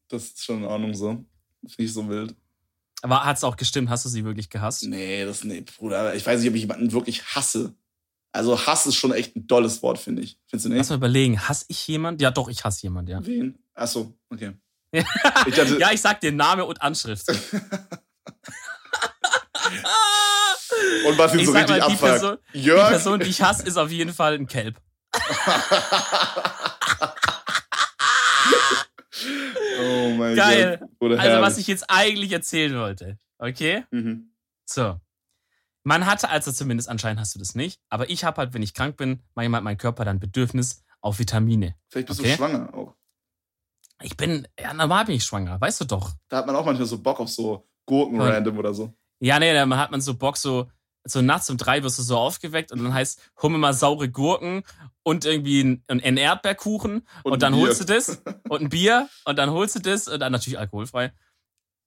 [0.10, 1.26] das ist schon in Ordnung so.
[1.66, 2.36] Finde ich so wild.
[3.02, 3.90] Aber hat's auch gestimmt?
[3.90, 4.84] Hast du sie wirklich gehasst?
[4.86, 6.16] Nee, das nee, Bruder.
[6.16, 7.74] Ich weiß nicht, ob ich jemanden wirklich hasse.
[8.32, 10.38] Also Hass ist schon echt ein dolles Wort, finde ich.
[10.48, 10.90] Findest du Lass nicht?
[10.90, 11.48] mal überlegen.
[11.48, 12.22] Hasse ich jemand?
[12.22, 13.26] Ja, doch, ich hasse jemand, ja.
[13.26, 13.58] Wen?
[13.74, 14.52] Ach so, okay.
[14.92, 17.26] Ich dachte, Ja, ich sag dir Name und Anschrift.
[21.08, 22.02] und was ihn ich so richtig mal, die abfuckt.
[22.02, 24.80] Person- Die Jörg, Person, die ich hasse, ist auf jeden Fall ein Kelp.
[29.80, 30.78] oh mein Geil.
[30.80, 30.90] Gott.
[31.00, 33.18] Oder Also, was ich jetzt eigentlich erzählen wollte.
[33.38, 33.84] Okay?
[33.92, 34.32] Mhm.
[34.66, 35.00] So.
[35.84, 38.74] Man hatte, also zumindest anscheinend hast du das nicht, aber ich habe halt, wenn ich
[38.74, 41.76] krank bin, manchmal hat mein Körper dann Bedürfnis auf Vitamine.
[41.90, 42.32] Vielleicht bist Okay.
[42.32, 42.94] du schwanger auch.
[44.02, 46.12] Ich bin, ja, normal bin ich schwanger, weißt du doch.
[46.28, 48.94] Da hat man auch manchmal so Bock auf so Gurken random oder so.
[49.20, 50.70] Ja, nee, dann hat man so Bock, so,
[51.06, 54.10] so nachts um drei wirst du so aufgeweckt und dann heißt, hol mir mal saure
[54.10, 54.64] Gurken
[55.04, 57.62] und irgendwie ein, ein Erdbeerkuchen und, Und dann Bier.
[57.64, 61.14] holst du das und ein Bier und dann holst du das und dann natürlich alkoholfrei.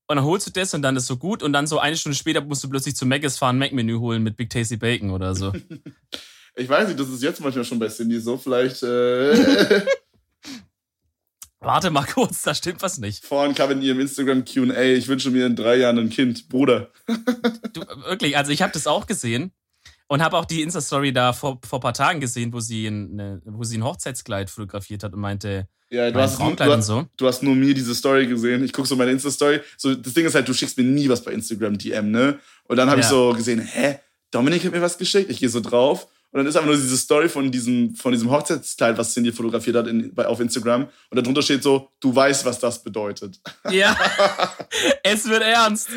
[0.09, 2.17] Und dann holst du das und dann ist so gut und dann so eine Stunde
[2.17, 5.53] später musst du plötzlich zu Mc's fahren, Mac-Menü holen mit Big Tasty Bacon oder so.
[6.57, 8.37] Ich weiß nicht, das ist jetzt manchmal schon bei Cindy so.
[8.37, 9.33] Vielleicht äh,
[11.61, 13.25] Warte mal kurz, da stimmt was nicht.
[13.25, 16.49] vorhin kam in ihrem Instagram Q&A, ich wünsche mir in drei Jahren ein Kind.
[16.49, 16.91] Bruder.
[17.75, 19.53] Du, wirklich, also ich habe das auch gesehen
[20.09, 23.63] und habe auch die Insta-Story da vor, vor paar Tagen gesehen, wo sie, ein, wo
[23.65, 27.07] sie ein Hochzeitskleid fotografiert hat und meinte, Ja, du hast, nur, du, hast, so.
[27.19, 28.65] du hast nur mir diese Story gesehen.
[28.65, 29.61] Ich gucke so meine Insta-Story.
[29.77, 32.39] So, das Ding ist halt, du schickst mir nie was bei Instagram DM, ne?
[32.65, 33.11] Und dann habe ich Ja.
[33.11, 33.99] so gesehen, hä?
[34.31, 35.29] Dominik hat mir was geschickt.
[35.31, 36.07] Ich gehe so drauf.
[36.33, 39.77] Und dann ist einfach nur diese Story von diesem, von diesem Hochzeitskleid, was Cindy fotografiert
[39.77, 40.89] hat in, bei, auf Instagram.
[41.11, 43.41] Und darunter steht so, du weißt, was das bedeutet.
[43.71, 43.97] Ja,
[45.03, 45.89] es wird ernst.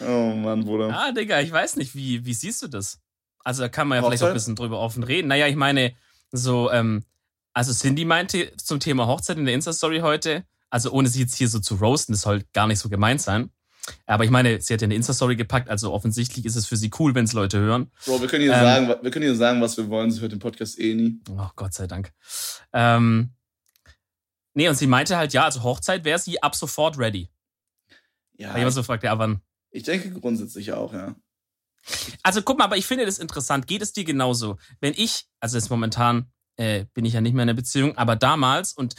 [0.00, 0.90] Oh Mann, Bruder.
[0.94, 3.00] Ah, Digga, ich weiß nicht, wie, wie siehst du das?
[3.42, 4.30] Also da kann man ja vielleicht auch Hochzeit?
[4.30, 5.28] ein bisschen drüber offen reden.
[5.28, 5.94] Naja, ich meine,
[6.30, 7.04] so, ähm,
[7.54, 11.48] also Cindy meinte zum Thema Hochzeit in der Insta-Story heute, also ohne sie jetzt hier
[11.48, 13.50] so zu roasten, das soll gar nicht so gemeint sein.
[14.06, 16.90] Aber ich meine, sie hat ja eine Insta-Story gepackt, also offensichtlich ist es für sie
[16.98, 17.90] cool, wenn es Leute hören.
[18.04, 18.60] Bro, wir können hier Ähm.
[18.60, 20.10] sagen, wir können hier sagen, was wir wollen.
[20.10, 21.20] Sie hört den Podcast eh nie.
[21.30, 22.12] Oh, Gott sei Dank.
[22.72, 23.30] Ähm,
[24.54, 27.28] nee, und sie meinte halt, ja, also Hochzeit wäre sie ab sofort ready.
[28.36, 29.40] Ja, Da jemand so fragt, ja, wann?
[29.70, 31.14] ich denke grundsätzlich auch, ja.
[32.22, 33.66] Also guck mal, aber ich finde das interessant.
[33.66, 34.58] Geht es dir genauso?
[34.80, 38.16] Wenn ich, also jetzt momentan äh, bin ich ja nicht mehr in einer Beziehung, aber
[38.16, 38.94] damals und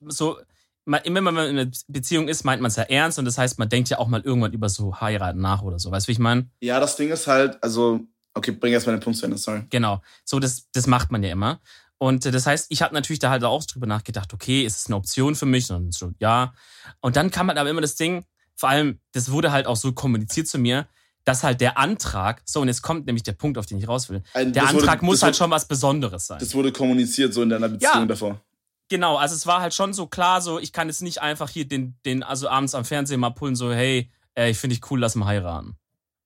[0.00, 0.38] so,
[0.84, 3.38] man, immer wenn man in einer Beziehung ist, meint man es ja ernst und das
[3.38, 5.90] heißt, man denkt ja auch mal irgendwann über so heiraten nach oder so.
[5.90, 6.48] Weißt du, wie ich meine?
[6.60, 8.00] Ja, das Ding ist halt, also,
[8.34, 9.62] okay, bring erst mal den Punkt zu Ende, sorry.
[9.70, 10.02] Genau.
[10.24, 11.60] So, das, das macht man ja immer.
[11.98, 14.86] Und äh, das heißt, ich habe natürlich da halt auch drüber nachgedacht, okay, ist es
[14.86, 15.70] eine Option für mich?
[15.70, 16.52] Und so, ja.
[17.00, 18.24] Und dann kam halt aber immer das Ding,
[18.56, 20.86] vor allem, das wurde halt auch so kommuniziert zu mir,
[21.24, 24.10] dass halt der Antrag, so, und jetzt kommt nämlich der Punkt, auf den ich raus
[24.10, 26.38] will, der wurde- Antrag muss halt wurde- schon was Besonderes sein.
[26.38, 28.04] Das wurde kommuniziert so in deiner Beziehung Ja.
[28.04, 28.40] davor.
[28.88, 31.66] Genau, also es war halt schon so klar, so ich kann jetzt nicht einfach hier
[31.66, 35.00] den, den also abends am Fernsehen mal pullen, so hey, äh, ich finde dich cool,
[35.00, 35.76] lass mal heiraten.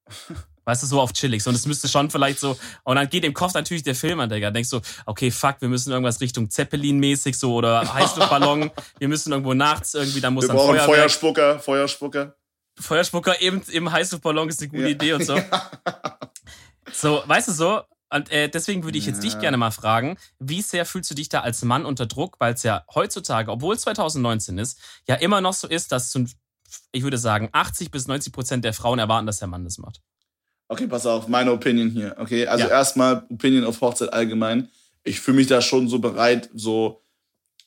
[0.64, 1.47] Weißt du, so auf chillig.
[1.47, 4.29] Und es müsste schon vielleicht so, und dann geht im Kopf natürlich der Film an,
[4.29, 4.51] Digga.
[4.51, 8.71] Denkst du, okay, fuck, wir müssen irgendwas Richtung Zeppelin-mäßig so oder Heißluftballon.
[8.99, 10.87] wir müssen irgendwo nachts irgendwie, da muss Wir dann brauchen Feuerwerk.
[10.97, 12.35] Feuerspucker, Feuerspucker.
[12.79, 14.88] Feuerspucker eben im Heißluftballon ist eine gute Ja.
[14.88, 15.40] Idee und so.
[16.92, 17.83] So, weißt du so?
[18.11, 19.38] Und äh, deswegen würde ich jetzt dich Ja.
[19.40, 22.62] gerne mal fragen, wie sehr fühlst du dich da als Mann unter Druck, weil es
[22.62, 26.14] ja heutzutage, obwohl es 2019 ist, ja immer noch so ist, dass,
[26.92, 30.01] ich würde sagen, 80 bis 90 Prozent der Frauen erwarten, dass der Mann das macht.
[30.68, 32.14] Okay, pass auf, meine Opinion hier.
[32.18, 32.71] Okay, also Ja.
[32.71, 34.68] erstmal Opinion auf Hochzeit allgemein.
[35.05, 37.03] Ich fühle mich da schon so bereit, so.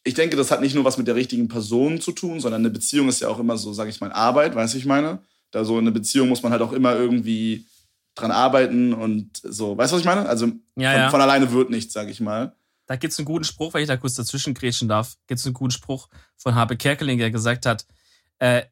[0.04, 2.72] Ich denke, das hat nicht nur was mit der richtigen Person zu tun, sondern eine
[2.72, 5.24] Beziehung ist ja auch immer so, sage ich mal, Arbeit, weißt du, ich meine?
[5.52, 7.68] Da so eine Beziehung muss man halt auch immer irgendwie
[8.16, 9.78] dran arbeiten und so.
[9.78, 10.28] Weißt du, was ich meine?
[10.28, 11.10] Also Ja, von, ja.
[11.10, 12.56] von alleine wird nichts, sage ich mal.
[12.88, 15.72] Da gibt's einen guten Spruch, wenn ich da kurz dazwischen grätschen darf, gibt's einen guten
[15.72, 17.86] Spruch von Habe Kerkeling, der gesagt hat,
[18.40, 18.64] äh,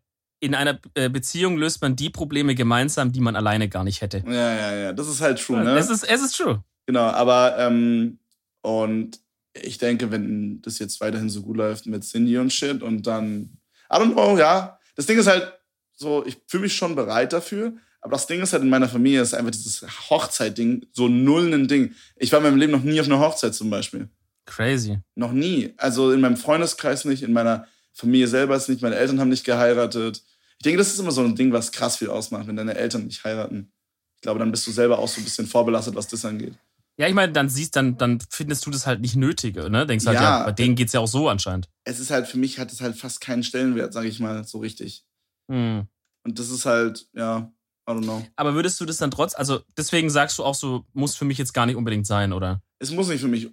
[0.41, 4.23] in einer äh, Beziehung löst man die Probleme gemeinsam, die man alleine gar nicht hätte.
[4.25, 4.93] Ja, ja, ja.
[4.93, 5.78] Das ist halt true, ne?
[5.78, 6.63] Es, ist, es ist true.
[6.86, 8.19] Genau, aber ähm,
[8.62, 9.19] und
[9.54, 13.58] ich denke, wenn das jetzt weiterhin so gut läuft mit Cindy und shit und dann,
[13.91, 14.80] I don't know, ja.
[14.95, 15.54] Das Ding ist halt
[15.93, 19.21] so, ich fühle mich schon bereit dafür, aber das Ding ist halt in meiner Familie
[19.21, 21.93] ist einfach dieses Hochzeitding so null ein Ding.
[22.15, 24.09] Ich war in meinem Leben noch nie auf einer Hochzeit zum Beispiel.
[24.45, 24.99] Crazy.
[25.15, 25.73] Noch nie.
[25.77, 29.43] Also in meinem Freundeskreis nicht, in meiner Familie selber ist nicht, meine Eltern haben nicht
[29.43, 30.23] geheiratet.
[30.57, 33.05] Ich denke, das ist immer so ein Ding, was krass viel ausmacht, wenn deine Eltern
[33.05, 33.71] nicht heiraten.
[34.15, 36.53] Ich glaube, dann bist du selber auch so ein bisschen vorbelastet, was das angeht.
[36.97, 39.85] Ja, ich meine, dann siehst, dann, dann findest du das halt nicht nötig, ne?
[39.85, 40.43] Denkst halt, ja, Ja.
[40.43, 41.69] bei denen geht's ja auch so anscheinend.
[41.85, 44.57] es ist halt, für mich hat es halt fast keinen Stellenwert, sage ich mal, so
[44.57, 45.05] richtig.
[45.49, 45.88] Hm.
[46.25, 47.49] Und das ist halt, ja,
[47.89, 48.23] I don't know.
[48.36, 51.38] Aber würdest du das dann trotz, also deswegen sagst du auch so, muss für mich
[51.39, 52.62] jetzt gar nicht unbedingt sein, oder?
[52.78, 53.49] Es muss nicht für mich,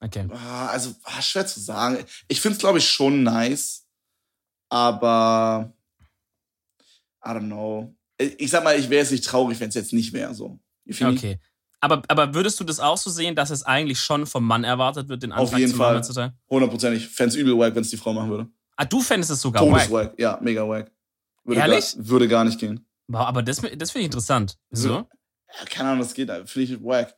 [0.00, 0.28] Okay.
[0.30, 2.04] ah, also ah, schwer zu sagen.
[2.28, 3.86] Ich finde es, glaube ich, schon nice,
[4.68, 5.72] aber
[7.24, 7.94] I don't know.
[8.18, 10.58] Ich sag mal, ich wäre jetzt nicht traurig, wenn es jetzt nicht wäre, so.
[10.88, 11.38] Okay.
[11.80, 15.08] Aber, aber würdest du das auch so sehen, dass es eigentlich schon vom Mann erwartet
[15.08, 15.96] wird, den Auf Antrag jeden zu Fall.
[15.96, 16.34] heutzutage?
[16.48, 17.08] Hundertprozentig.
[17.08, 18.48] Fände es übel wack, wenn es die Frau machen würde.
[18.76, 19.86] Ah, du fändest es sogar wack.
[19.86, 20.18] Todeswack.
[20.18, 20.90] Ja, mega wack.
[21.44, 21.94] Würde Ehrlich?
[21.94, 22.86] Gar, würde gar nicht gehen.
[23.08, 24.56] Wow, aber das, das finde ich interessant.
[24.70, 25.08] Wieso?
[25.58, 26.30] Ja, keine Ahnung, das geht.
[26.48, 27.14] Finde ich wack.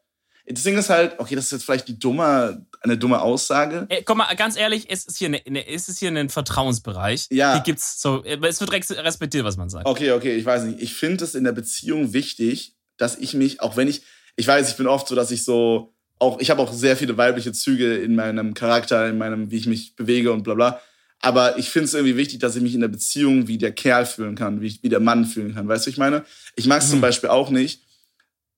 [0.51, 3.87] Das Ding ist halt, okay, das ist jetzt vielleicht die dumme, eine dumme Aussage.
[3.90, 7.27] Ey, komm mal, ganz ehrlich, es ist hier, eine, eine, es ist hier ein Vertrauensbereich.
[7.31, 7.53] Ja.
[7.55, 9.87] Hier gibt's so, es wird respektiert, was man sagt.
[9.87, 10.81] Okay, okay, ich weiß nicht.
[10.81, 14.03] Ich finde es in der Beziehung wichtig, dass ich mich, auch wenn ich,
[14.37, 17.16] ich weiß, ich bin oft so, dass ich so, auch, ich habe auch sehr viele
[17.16, 20.81] weibliche Züge in meinem Charakter, in meinem, wie ich mich bewege und bla bla.
[21.20, 24.07] Aber ich finde es irgendwie wichtig, dass ich mich in der Beziehung wie der Kerl
[24.07, 25.66] fühlen kann, wie, wie der Mann fühlen kann.
[25.66, 26.24] Weißt du, was ich meine?
[26.57, 26.92] Ich mag es Mhm.
[26.92, 27.83] zum Beispiel auch nicht,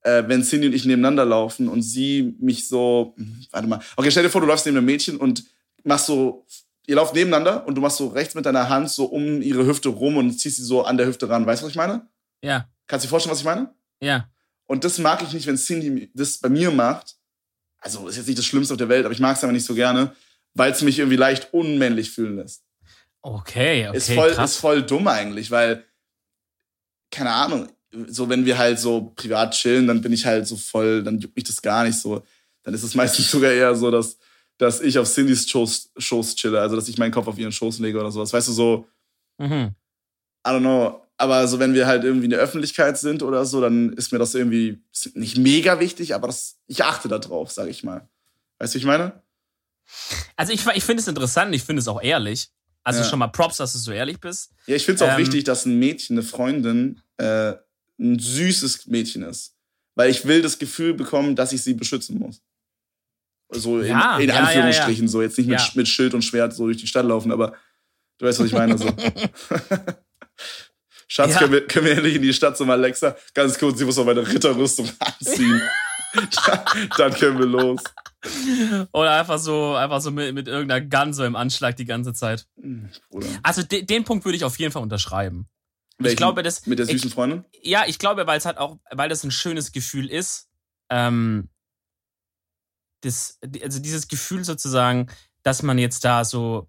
[0.03, 3.15] äh, wenn Cindy und ich nebeneinander laufen und sie mich so,
[3.51, 5.45] warte mal, okay, stell dir vor, du läufst neben einem Mädchen und
[5.85, 6.47] machst so,
[6.87, 9.89] ihr lauft nebeneinander und du machst so rechts mit deiner Hand so um ihre Hüfte
[9.89, 11.47] rum und ziehst sie so an der Hüfte ran.
[11.47, 12.07] Weißt du, was ich meine?
[12.43, 13.71] Ja, Kannst du dir vorstellen, was ich meine?
[14.01, 14.29] ja.
[14.67, 17.17] Und das mag ich nicht, wenn Cindy das bei mir macht.
[17.81, 19.65] Also ist jetzt nicht das Schlimmste auf der Welt, aber ich mag es aber nicht
[19.67, 20.15] so gerne,
[20.55, 22.65] weil es mich irgendwie leicht unmännlich fühlen lässt.
[23.23, 24.53] Okay, okay, ist, voll, krass.
[24.53, 25.85] ist voll dumm eigentlich, weil,
[27.11, 27.69] keine Ahnung,
[28.07, 31.37] so wenn wir halt so privat chillen, dann bin ich halt so voll, dann juckt
[31.37, 32.23] mich das gar nicht so.
[32.63, 34.19] Dann ist es meistens sogar eher so, dass,
[34.59, 37.79] dass ich auf Cindys Schoß, Schoß chille, also dass ich meinen Kopf auf ihren Schoß
[37.81, 38.33] lege oder sowas.
[38.33, 38.87] Weißt du, so,
[39.41, 39.75] Mhm.
[40.47, 41.03] I don't know.
[41.17, 44.19] Aber so, wenn wir halt irgendwie in der Öffentlichkeit sind oder so, dann ist mir
[44.19, 44.83] das irgendwie
[45.15, 48.09] nicht mega wichtig, aber das, ich achte da drauf, sag ich mal.
[48.59, 49.23] Weißt du, wie ich meine?
[50.37, 52.49] Also ich, ich finde es interessant, ich finde es auch ehrlich.
[52.83, 53.07] Also Ja.
[53.09, 54.51] schon mal Props, dass du so ehrlich bist.
[54.67, 57.53] Ja, ich finde es auch Ähm, wichtig, dass ein Mädchen, eine Freundin, äh,
[57.99, 59.55] ein süßes Mädchen ist.
[59.95, 62.41] Weil ich will das Gefühl bekommen, dass ich sie beschützen muss.
[63.51, 66.55] So in, Ja, in ja, ja, Anführungsstrichen, so jetzt nicht mit, mit Schild und Schwert
[66.55, 67.55] so durch die Stadt laufen, aber
[68.19, 68.79] du weißt, was ich meine.
[68.79, 68.87] So.
[71.09, 73.17] Schatz, können, wir, können wir endlich in die Stadt zum Alexa?
[73.35, 75.61] Ganz kurz, ich muss noch meine Ritterrüstung anziehen.
[76.97, 77.83] Dann können wir los.
[78.93, 82.47] Oder einfach so, einfach so mit, mit irgendeiner Gun so im Anschlag die ganze Zeit.
[82.61, 83.27] Hm, Bruder.
[83.43, 85.49] Also de, den Punkt würde ich auf jeden Fall unterschreiben.
[85.99, 86.17] Welchen?
[86.17, 87.45] glaube, das- Mit der ich- süßen Freundin?
[87.63, 90.49] Ja, ich glaube, weil es halt auch, weil das ein schönes Gefühl ist,
[90.91, 91.49] ähm,
[93.03, 95.09] das, also dieses Gefühl sozusagen,
[95.43, 96.69] dass man jetzt da so,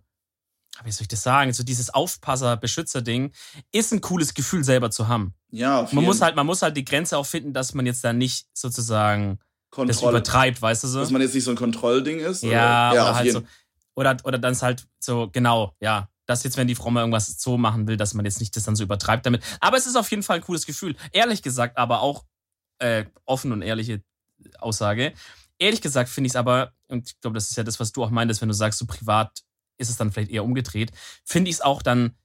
[0.84, 3.34] wie soll ich das sagen, so dieses Aufpasser-Beschützer-Ding,
[3.74, 5.34] ist ein cooles Gefühl selber zu haben.
[5.50, 7.86] Ja, auf Man jeden muss halt, man muss halt die Grenze auch finden, dass man
[7.86, 9.40] jetzt da nicht sozusagen
[9.72, 10.18] das Kontrolle.
[10.18, 11.00] übertreibt, weißt du so?
[11.00, 12.44] Dass man jetzt nicht so ein Kontrollding ist?
[12.44, 13.48] Ja, oder, ja oder halt jeden so.
[13.96, 16.10] Oder, oder dann ist halt so, genau, ja.
[16.28, 18.64] Dass jetzt, wenn die Frau mal irgendwas so machen will, dass man jetzt nicht das
[18.64, 19.44] dann so übertreibt damit.
[19.60, 20.96] Aber es ist auf jeden Fall ein cooles Gefühl.
[21.12, 22.26] Ehrlich gesagt, aber auch
[22.80, 24.02] äh, offen und ehrliche
[24.60, 25.14] Aussage.
[25.60, 28.04] Ehrlich gesagt finde ich es aber, und ich glaube, das ist ja das, was du
[28.04, 29.44] auch meintest, wenn du sagst, so privat
[29.78, 30.92] ist es dann vielleicht eher umgedreht,
[31.26, 32.16] finde ich es auch dann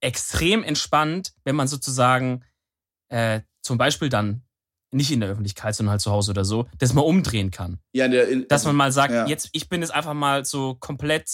[0.00, 2.44] extrem entspannt, wenn man sozusagen
[3.08, 4.42] äh, zum Beispiel dann
[4.90, 7.78] nicht in der Öffentlichkeit, sondern halt zu Hause oder so, das mal umdrehen kann.
[7.92, 9.26] Ja, der, in, Dass man mal sagt, ja.
[9.26, 11.28] jetzt, ich bin jetzt einfach mal so komplett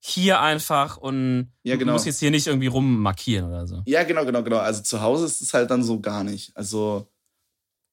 [0.00, 1.92] hier einfach und Ja, genau.
[1.94, 3.82] muss jetzt hier nicht irgendwie rummarkieren oder so.
[3.86, 4.58] Ja, genau, genau, genau.
[4.58, 6.54] Also zu Hause ist es halt dann so gar nicht.
[6.56, 7.10] Also,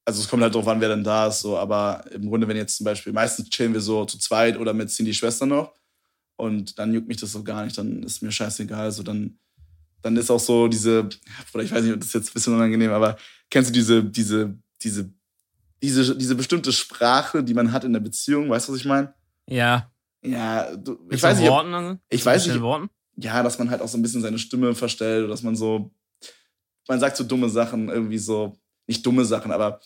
[0.06, 2.58] also es kommt halt drauf an, wer denn da ist, so, aber im Grunde, wenn
[2.58, 5.74] jetzt zum Beispiel, meistens chillen wir so zu zweit oder mit Cindy Schwester noch
[6.38, 8.82] und dann juckt mich das so gar nicht, dann ist mir scheißegal.
[8.82, 9.38] Also dann,
[10.02, 11.08] dann ist auch so diese,
[11.54, 13.16] oder ich weiß nicht, das ist jetzt ein bisschen unangenehm, aber
[13.50, 15.14] kennst du diese, diese, diese,
[15.82, 19.14] diese, diese bestimmte Sprache, die man hat in der Beziehung, weißt du, was ich meine?
[19.48, 19.92] Ja.
[20.24, 22.00] Ja, du, Mit ich weiß so nicht, Worten, also?
[22.10, 22.90] ich Mit weiß nicht- Worten?
[23.18, 25.92] ja, dass man halt auch so ein bisschen seine Stimme verstellt oder dass man so,
[26.88, 28.56] man sagt so dumme Sachen, irgendwie so,
[28.88, 29.80] nicht dumme Sachen, aber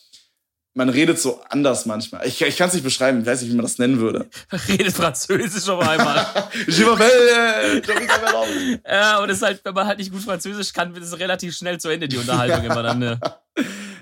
[0.76, 2.28] man redet so anders manchmal.
[2.28, 4.28] Ich, ich kann es nicht beschreiben, ich weiß nicht, wie man das nennen würde.
[4.68, 6.26] Redet Französisch auf einmal.
[6.68, 10.94] Je m'appelle, äh, ja, und es ist halt, wenn man halt nicht gut Französisch kann,
[10.94, 13.00] wird es relativ schnell zu Ende, die Unterhaltung immer dann.
[13.00, 13.20] Ne?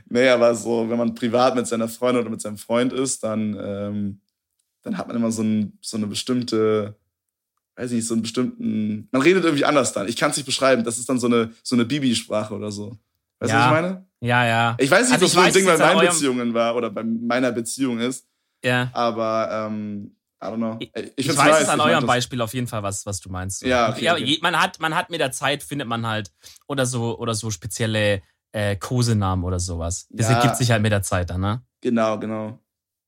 [0.09, 3.57] Nee, aber so, wenn man privat mit seiner Freundin oder mit seinem Freund ist, dann,
[3.59, 4.21] ähm,
[4.83, 6.95] dann hat man immer so, ein, so eine bestimmte,
[7.75, 10.07] weiß ich nicht, so einen bestimmten, man redet irgendwie anders dann.
[10.07, 10.83] Ich kann es nicht beschreiben.
[10.83, 12.95] Das ist dann so eine, so eine Bibi-Sprache oder so.
[13.39, 13.71] Weißt du, Ja.
[13.71, 14.05] was ich meine?
[14.23, 14.75] Ja, ja.
[14.79, 17.51] Ich weiß nicht, Also ob so ein Ding bei meinen Beziehungen war oder bei meiner
[17.51, 18.25] Beziehung ist,
[18.63, 18.89] ja.
[18.93, 20.77] aber ähm, I don't know.
[20.79, 22.05] Ich- Ich, weiß es an eurem.
[22.05, 23.62] Beispiel auf jeden Fall, was, was du meinst.
[23.63, 24.23] Ja, okay, okay.
[24.23, 26.31] je- Man, hat, man hat mit der Zeit, findet man halt,
[26.67, 28.21] oder so, oder so spezielle
[28.53, 30.07] äh, Kosenamen oder sowas.
[30.09, 30.36] Das Ja.
[30.38, 31.62] ergibt sich halt mit der Zeit dann, ne?
[31.81, 32.59] Genau, genau.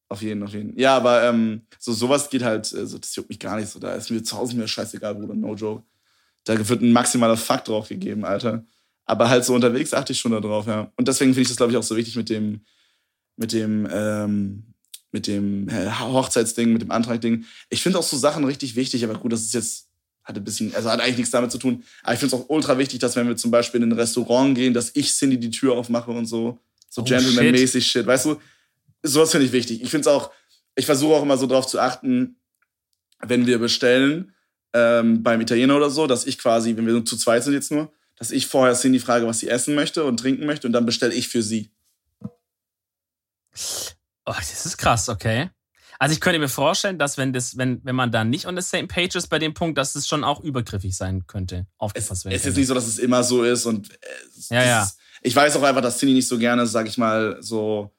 [0.09, 0.77] Auf jeden, auf jeden.
[0.77, 3.79] Ja, aber ähm, so sowas geht halt, also das juckt mich gar nicht so.
[3.79, 5.83] Da ist mir zu Hause mir scheißegal, Bruder, no joke.
[6.43, 8.63] Da wird ein maximaler Fakt drauf gegeben, Alter.
[9.05, 10.91] Aber halt so unterwegs achte ich schon da drauf, ja.
[10.95, 12.61] Und deswegen finde ich das, glaube ich, auch so wichtig mit dem,
[13.37, 14.63] mit dem, ähm,
[15.11, 17.45] mit dem äh, Hochzeitsding, mit dem Antragding.
[17.69, 19.89] Ich finde auch so Sachen richtig wichtig, aber gut, das ist jetzt,
[20.23, 21.83] hat ein bisschen, also hat eigentlich nichts damit zu tun.
[22.03, 24.55] Aber ich finde es auch ultra wichtig, dass wenn wir zum Beispiel in ein Restaurant
[24.55, 26.59] gehen, dass ich Cindy die Tür aufmache und so.
[26.89, 28.07] So Oh, Gentleman-mäßig Shit.
[28.07, 28.37] Weißt du,
[29.03, 29.83] sowas finde ich wichtig.
[29.83, 30.31] Ich finde es auch,
[30.75, 32.37] ich versuche auch immer so drauf zu achten,
[33.21, 34.33] wenn wir bestellen,
[34.73, 37.91] ähm, beim Italiener oder so, dass ich quasi, wenn wir zu zweit sind jetzt nur,
[38.17, 41.13] dass ich vorher Cindy frage, was sie essen möchte und trinken möchte und dann bestelle
[41.13, 41.71] ich für sie.
[44.25, 45.49] Oh, das ist krass, okay.
[45.97, 48.61] Also ich könnte mir vorstellen, dass wenn das, wenn, wenn man da nicht on the
[48.61, 51.67] same page ist bei dem Punkt, dass es schon auch übergriffig sein könnte.
[51.67, 52.59] Es Aufgefasst ist werden jetzt könnte.
[52.59, 53.95] nicht so, dass es immer so ist und äh,
[54.37, 54.83] es- Ja, ja.
[54.83, 57.95] Ist, ich weiß auch einfach, dass Cindy nicht so gerne, sag ich mal, so,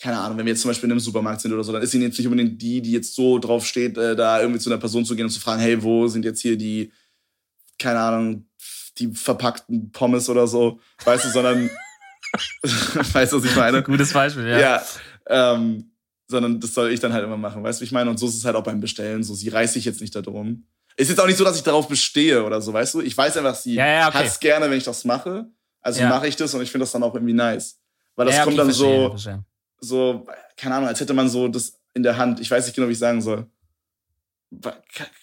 [0.00, 1.90] keine Ahnung, wenn wir jetzt zum Beispiel in einem Supermarkt sind oder so, dann ist
[1.90, 4.78] sie jetzt nicht unbedingt die, die jetzt so drauf steht, äh, da irgendwie zu einer
[4.80, 6.92] Person zu gehen und zu fragen, hey, wo sind jetzt hier die,
[7.78, 8.47] keine Ahnung,
[8.98, 11.70] die verpackten Pommes oder so, weißt du, sondern,
[12.62, 13.82] weißt du, was ich meine?
[13.82, 14.58] Gutes Beispiel, ja.
[14.58, 14.82] Ja,
[15.26, 15.90] ähm,
[16.26, 18.10] sondern das soll ich dann halt immer machen, weißt du, wie ich meine?
[18.10, 20.66] Und so ist es halt auch beim Bestellen, so, sie reißt sich jetzt nicht darum.
[20.96, 23.00] Ist jetzt auch nicht so, dass ich darauf bestehe oder so, weißt du?
[23.00, 24.18] Ich weiß einfach, sie Ja, ja, okay.
[24.18, 25.46] hat's gerne, wenn ich das mache.
[25.80, 26.08] Also Ja.
[26.08, 27.78] mache ich das und ich finde das dann auch irgendwie nice.
[28.16, 29.44] Weil das Ja, okay, kommt dann verstehe, so, verstehe.
[29.80, 32.40] so, keine Ahnung, als hätte man so das in der Hand.
[32.40, 33.46] Ich weiß nicht genau, wie ich sagen soll.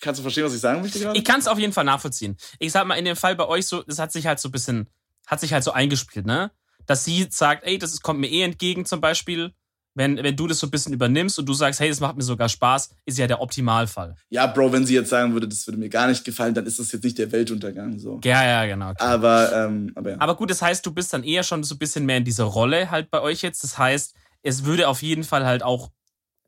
[0.02, 1.18] Kannst du verstehen, was ich sagen möchte gerade?
[1.18, 2.38] Ich kann es auf jeden Fall nachvollziehen.
[2.60, 4.52] Ich sag mal, in dem Fall bei euch so, das hat sich halt so ein
[4.52, 4.88] bisschen,
[5.26, 6.52] hat sich halt so eingespielt, ne?
[6.86, 9.54] Dass sie sagt, ey, das kommt mir eh entgegen zum Beispiel.
[9.98, 12.24] Wenn, wenn du das so ein bisschen übernimmst und du sagst, hey, das macht mir
[12.24, 14.16] sogar Spaß, ist ja der Optimalfall.
[14.30, 16.80] Ja, Bro, wenn sie jetzt sagen würde, das würde mir gar nicht gefallen, dann ist
[16.80, 17.98] das jetzt nicht der Weltuntergang.
[17.98, 18.20] So.
[18.26, 18.90] Ja, ja, genau.
[18.90, 19.02] Okay.
[19.02, 20.18] Aber, ähm, aber ja.
[20.20, 22.44] Aber gut, das heißt, du bist dann eher schon so ein bisschen mehr in dieser
[22.44, 23.64] Rolle halt bei euch jetzt.
[23.64, 25.92] Das heißt, es würde auf jeden Fall halt auch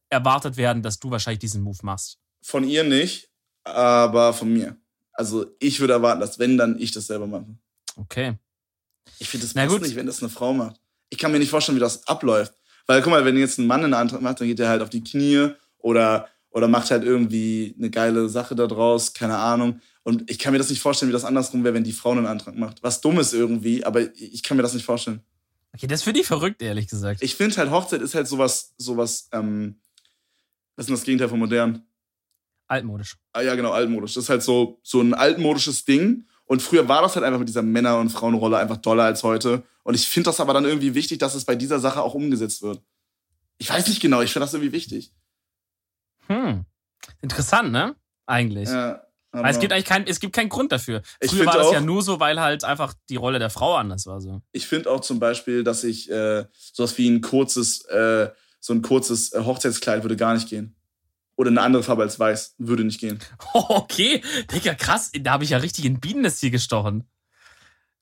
[0.10, 2.20] erwartet werden, dass du wahrscheinlich diesen Move machst.
[2.48, 3.30] Von ihr nicht,
[3.66, 4.78] aber von mir.
[5.12, 7.58] Also ich würde erwarten, dass wenn, dann ich das selber mache.
[7.98, 8.36] Okay.
[9.20, 9.82] Ich finde das Na passt gut.
[9.86, 10.80] nicht, wenn das eine Frau macht.
[11.10, 12.54] Ich kann mir nicht vorstellen, wie das abläuft.
[12.86, 14.90] Weil guck mal, wenn jetzt ein Mann einen Antrag macht, dann geht er halt auf
[14.90, 19.82] die Knie oder, oder macht halt irgendwie eine geile Sache da draus, keine Ahnung.
[20.04, 22.28] Und ich kann mir das nicht vorstellen, wie das andersrum wäre, wenn die Frau einen
[22.28, 22.82] Antrag macht.
[22.82, 25.22] Was dumm ist irgendwie, aber ich kann mir das nicht vorstellen.
[25.74, 27.22] Okay, das finde ich verrückt, ehrlich gesagt.
[27.22, 29.82] Ich finde halt, Hochzeit ist halt sowas, sowas, ähm,
[30.78, 31.84] was ist denn das Gegenteil von modern?
[32.68, 33.18] Altmodisch.
[33.34, 34.14] Ah, ja, genau, altmodisch.
[34.16, 36.28] Das ist halt so, so ein altmodisches Ding.
[36.46, 39.64] Und früher war das halt einfach mit dieser Männer- und Frauenrolle einfach doller als heute.
[39.84, 42.62] Und ich finde das aber dann irgendwie wichtig, dass es bei dieser Sache auch umgesetzt
[42.62, 42.82] wird.
[43.58, 45.12] Ich weiß nicht genau, ich finde das irgendwie wichtig.
[46.28, 46.66] Hm.
[47.22, 47.96] Interessant, ne?
[48.26, 48.70] Eigentlich.
[48.70, 49.02] Ja,
[49.32, 51.02] Weil es gibt eigentlich kein, es gibt keinen Grund dafür.
[51.20, 53.76] Ich Früher war das auch- ja nur so, weil halt einfach die Rolle der Frau
[53.76, 54.22] anders war.
[54.22, 54.42] So.
[54.52, 58.82] ich finde auch zum Beispiel, dass ich äh, sowas wie ein kurzes, äh, so ein
[58.82, 60.76] kurzes äh, Hochzeitskleid würde gar nicht gehen.
[61.38, 63.20] Oder eine andere Farbe als weiß würde nicht gehen.
[63.54, 64.22] Okay,
[64.52, 65.12] Digga, krass.
[65.22, 67.08] Da habe ich ja richtig in Bienennest hier gestochen.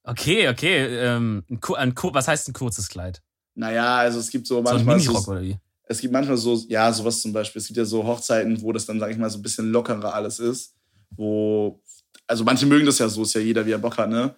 [0.03, 0.85] Okay, okay.
[0.85, 3.21] Ähm, ein, ein, was heißt ein kurzes Kleid?
[3.53, 5.57] Naja, also es gibt so So ein manchmal Minirock oder wie?
[5.87, 7.61] es gibt manchmal so, ja, sowas zum Beispiel.
[7.61, 10.13] Es gibt ja so Hochzeiten, wo das dann, sag ich mal, so ein bisschen lockerer
[10.13, 10.73] alles ist.
[11.11, 11.81] Wo,
[12.27, 14.35] also manche mögen das ja so, ist ja jeder, wie er Bock hat, ne?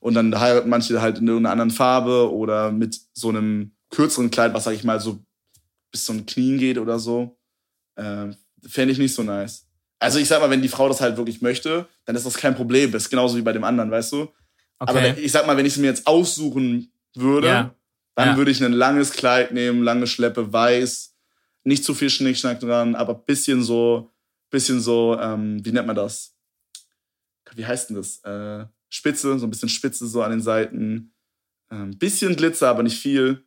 [0.00, 4.52] Und dann heiraten manche halt in irgendeiner anderen Farbe oder mit so einem kürzeren Kleid,
[4.52, 5.24] was, sag ich mal, so
[5.90, 7.38] bis zum Knien geht oder so,
[7.96, 8.26] äh,
[8.66, 9.66] fände ich nicht so nice.
[9.98, 12.54] Also ich sag mal, wenn die Frau das halt wirklich möchte, dann ist das kein
[12.54, 12.92] Problem.
[12.92, 14.22] Das ist genauso wie bei dem anderen, weißt du?
[14.22, 14.32] Okay.
[14.78, 17.74] Aber ich sag mal, wenn ich es mir jetzt aussuchen würde, Ja.
[18.14, 18.36] dann Ja.
[18.36, 21.14] würde ich ein langes Kleid nehmen, lange Schleppe, weiß,
[21.64, 24.10] nicht zu viel Schnickschnack dran, aber bisschen so,
[24.50, 26.34] bisschen so, ähm, wie nennt man das?
[27.54, 28.18] Wie heißt denn das?
[28.24, 31.14] Äh, Spitze, so ein bisschen Spitze so an den Seiten.
[31.70, 33.44] Ähm, bisschen Glitzer, aber nicht viel.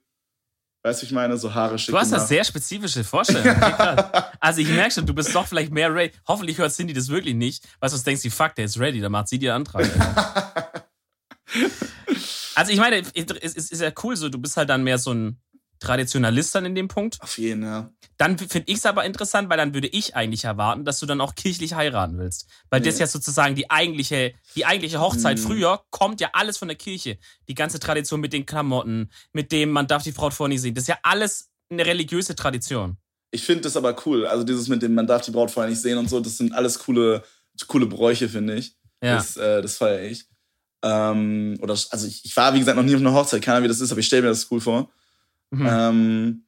[0.88, 1.38] Weißt du, ich meine?
[1.38, 3.60] So Haare schick Du hast da sehr spezifische Vorstellungen.
[4.40, 6.14] Also ich merke schon, du bist doch vielleicht mehr ready.
[6.28, 9.12] Hoffentlich hört Cindy das wirklich nicht, weil sonst denkst du, fuck, der ist ready, dann
[9.12, 9.86] macht sie dir einen Antrag.
[12.56, 13.02] also ich meine,
[13.42, 15.42] es ist, ist ja cool so, du bist halt dann mehr so ein
[15.80, 17.18] Traditionalist dann in dem Punkt.
[17.22, 17.92] Auf jeden, ja.
[18.18, 21.22] Dann finde ich es aber interessant, weil dann würde ich eigentlich erwarten, dass du dann
[21.22, 22.48] auch kirchlich heiraten willst.
[22.70, 23.02] Weil das Nee.
[23.02, 25.46] ja sozusagen die eigentliche, die eigentliche Hochzeit Hm.
[25.46, 27.18] früher kommt ja alles von der Kirche.
[27.48, 30.74] Die ganze Tradition mit den Klamotten, mit dem, man darf die Braut vor nicht sehen.
[30.74, 32.98] Das ist ja alles eine religiöse Tradition.
[33.30, 34.26] Ich finde das aber cool.
[34.26, 36.54] Also dieses mit dem, man darf die Braut vorher nicht sehen und so, das sind
[36.54, 37.24] alles coole,
[37.68, 38.76] coole Bräuche, finde ich.
[39.04, 39.18] Ja.
[39.18, 40.26] Das, äh, das feiere ich.
[40.84, 43.66] Ähm, oder, also ich, ich war, wie gesagt, noch nie auf einer Hochzeit, keine Ahnung,
[43.66, 44.90] wie das ist, aber ich stelle mir das cool vor.
[45.50, 45.68] Mhm.
[45.70, 46.46] Ähm,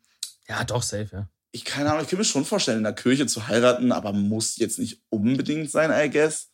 [0.47, 1.29] ja, doch, safe, ja.
[1.51, 4.57] ich keine Ahnung, ich kann mir schon vorstellen, in der Kirche zu heiraten, aber muss
[4.57, 6.47] jetzt nicht unbedingt sein, I guess.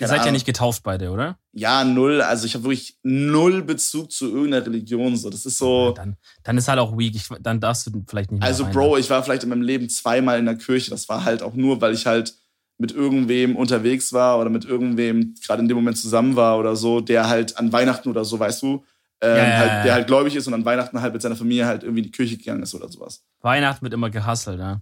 [0.00, 0.32] Ihr Keine seid ja Ahnung.
[0.34, 1.38] nicht getauft beide, oder?
[1.52, 2.22] Ja, null.
[2.22, 5.14] Also ich habe wirklich null Bezug zu irgendeiner Religion.
[5.18, 5.90] So, das ist so.
[5.90, 7.14] Dann, dann ist halt auch weak.
[7.14, 8.72] Ich, dann darfst du vielleicht nicht mehr Also, rein.
[8.72, 10.90] Bro, ich war vielleicht in meinem Leben zweimal in der Kirche.
[10.90, 12.34] Das war halt auch nur, weil ich halt
[12.78, 17.02] mit irgendwem unterwegs war oder mit irgendwem gerade in dem Moment zusammen war oder so,
[17.02, 18.82] der halt an Weihnachten oder so, weißt du,
[19.22, 21.66] ähm, Ja, ja, halt, der halt gläubig ist und an Weihnachten halt mit seiner Familie
[21.66, 23.24] halt irgendwie in die Kirche gegangen ist oder sowas.
[23.40, 24.80] Weihnachten wird immer gehustelt, ja.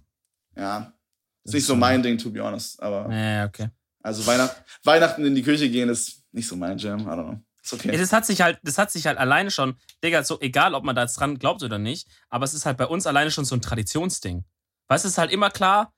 [0.55, 0.93] Ja.
[1.43, 2.81] Das Ist nicht so schon- mein Ding, to be honest.
[2.81, 3.69] Aber Ja, okay.
[4.03, 6.99] also Weihnacht, Weihnachten in die Kirche gehen ist nicht so mein Jam.
[7.01, 7.39] I don't know.
[7.63, 7.95] Ist okay.
[7.97, 10.95] Das hat sich halt, das hat sich halt alleine schon, Digga, so egal, ob man
[10.95, 13.55] da jetzt dran glaubt oder nicht, aber es ist halt bei uns alleine schon so
[13.55, 14.45] ein Traditionsding.
[14.87, 15.93] Weißt du, es ist halt immer klar,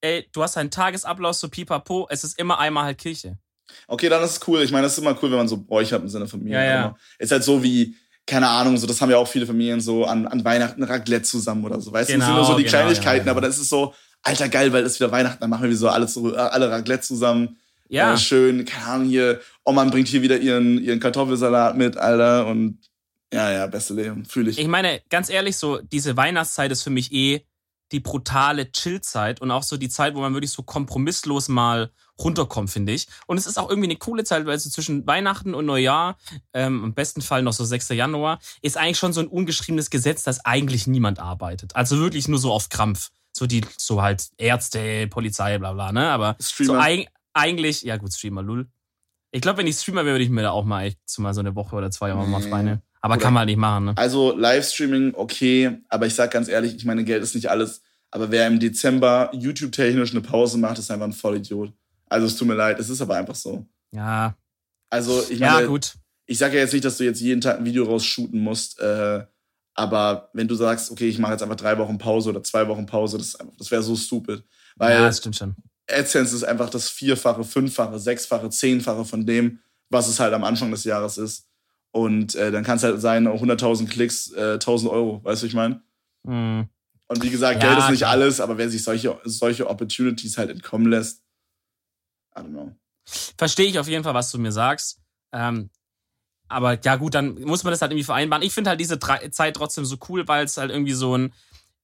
[0.00, 3.38] ey, du hast einen Tagesablauf, so pipapo, es ist immer einmal halt Kirche.
[3.86, 4.62] Okay, dann ist es cool.
[4.62, 6.54] Ich meine, das ist immer cool, wenn man so Bräuche hat in seiner Familie.
[6.54, 6.84] Ja, ja.
[6.86, 7.94] Aber Ist halt so wie,
[8.26, 11.64] keine Ahnung, so, das haben ja auch viele Familien so an, an Weihnachten Raclette zusammen
[11.64, 11.92] oder so.
[11.92, 13.32] Weißt du, das sind Genau, nur so die genau, Kleinigkeiten, ja, ja.
[13.32, 16.06] aber das ist so, alter geil, weil es wieder Weihnachten, dann machen wir so alle,
[16.08, 17.58] so, alle Raclette zusammen.
[17.88, 22.46] Ja, Äh, schön, keine Ahnung, hier, Oma bringt hier wieder ihren, ihren Kartoffelsalat mit, Alter,
[22.46, 22.78] und
[23.32, 24.58] ja, ja, beste Leben, fühle ich.
[24.58, 27.44] ich meine, ganz ehrlich, so, diese Weihnachtszeit ist für mich eh
[27.90, 32.70] die brutale Chillzeit und auch so die Zeit, wo man wirklich so kompromisslos mal runterkommt,
[32.70, 33.06] finde ich.
[33.26, 36.16] Und es ist auch irgendwie eine coole Zeit, weil so zwischen Weihnachten und Neujahr,
[36.52, 37.90] ähm, im besten Fall noch so 6.
[37.90, 41.74] Januar, ist eigentlich schon so ein ungeschriebenes Gesetz, dass eigentlich niemand arbeitet.
[41.76, 43.10] Also wirklich nur so auf Krampf.
[43.34, 46.10] So die, so halt Ärzte, Polizei, bla bla, ne?
[46.10, 46.80] Aber so Streamer.
[46.82, 48.68] eig eigentlich, ja gut, Streamer, lul.
[49.30, 51.32] Ich glaube, wenn ich Streamer wäre, würde ich mir da auch mal echt so mal
[51.32, 52.50] so eine Woche oder zwei mal Nee.
[52.50, 52.82] Beine.
[53.00, 53.92] Aber Oder- kann man halt nicht machen, ne?
[53.96, 57.80] Also Livestreaming, okay, aber ich sag ganz ehrlich, ich meine, Geld ist nicht alles.
[58.10, 61.72] Aber wer im Dezember YouTube-technisch eine Pause macht, ist einfach ein Vollidiot.
[62.12, 63.66] Also es tut mir leid, es ist aber einfach so.
[63.94, 64.36] Ja,
[64.90, 65.94] Also ich ja, meine, gut.
[66.26, 69.24] ich sage ja jetzt nicht, dass du jetzt jeden Tag ein Video rausshooten musst, äh,
[69.74, 72.84] aber wenn du sagst, okay, ich mache jetzt einfach drei Wochen Pause oder zwei Wochen
[72.84, 74.44] Pause, das, das wäre so stupid.
[74.76, 75.54] Weil ja, das stimmt schon.
[75.90, 80.70] AdSense ist einfach das Vierfache, Fünffache, Sechsfache, Zehnfache von dem, was es halt am Anfang
[80.70, 81.48] des Jahres ist.
[81.90, 85.54] Und äh, dann kann es halt sein, 100.000 Klicks, äh, 1.000 Euro, weißt du, ich
[85.54, 85.82] meine?
[86.26, 86.68] Hm.
[87.08, 90.50] Und wie gesagt, Ja, Geld ist nicht alles, aber wer sich solche, solche Opportunities halt
[90.50, 91.21] entkommen lässt,
[92.36, 92.72] I don't know.
[93.36, 94.98] Verstehe ich auf jeden Fall, was du mir sagst.
[95.32, 95.70] Ähm,
[96.48, 98.42] aber ja, gut, dann muss man das halt irgendwie vereinbaren.
[98.44, 101.32] Ich finde halt diese drei- Zeit trotzdem so cool, weil es halt irgendwie so ein,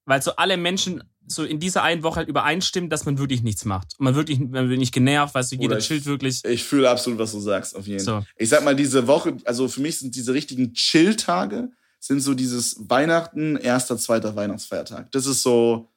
[0.05, 3.65] weil so alle Menschen so in dieser einen Woche halt übereinstimmen, dass man wirklich nichts
[3.67, 3.95] macht.
[3.99, 6.43] Und man wirklich, man wird nicht genervt, weißt du, jeder Oder ich- chillt wirklich.
[6.45, 8.21] Ich fühle absolut, was du sagst, auf jeden Fall.
[8.23, 8.27] So.
[8.37, 12.77] Ich sag mal, diese Woche, also für mich sind diese richtigen Chill-Tage, sind so dieses
[12.89, 15.11] Weihnachten, erster, zweiter Weihnachtsfeiertag.
[15.13, 15.91] Das ist so,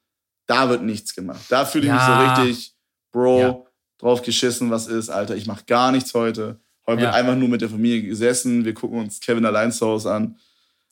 [0.48, 1.42] da wird nichts gemacht.
[1.50, 1.96] Da fühle ich Ja.
[1.96, 2.76] mich so richtig,
[3.14, 3.64] Bro, Ja.
[4.02, 5.36] Drauf geschissen, was ist, Alter.
[5.36, 6.60] Ich mach gar nichts heute.
[6.88, 7.08] Heute Ja.
[7.08, 8.66] wird einfach nur mit der Familie gesessen.
[8.66, 10.36] Wir gucken uns Kevin allein zu Hause an.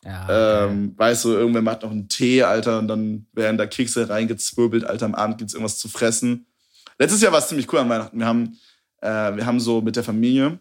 [0.05, 4.07] Ja, Ähm, weißt du, irgendwer macht noch einen Tee, Alter, und dann werden da Kekse
[4.07, 6.45] reingezwirbelt, Alter, am Abend gibt's irgendwas zu fressen.
[6.97, 8.17] Letztes Jahr war es ziemlich cool an Weihnachten.
[8.17, 8.57] Wir haben,
[9.01, 10.59] äh, wir haben so mit der Familie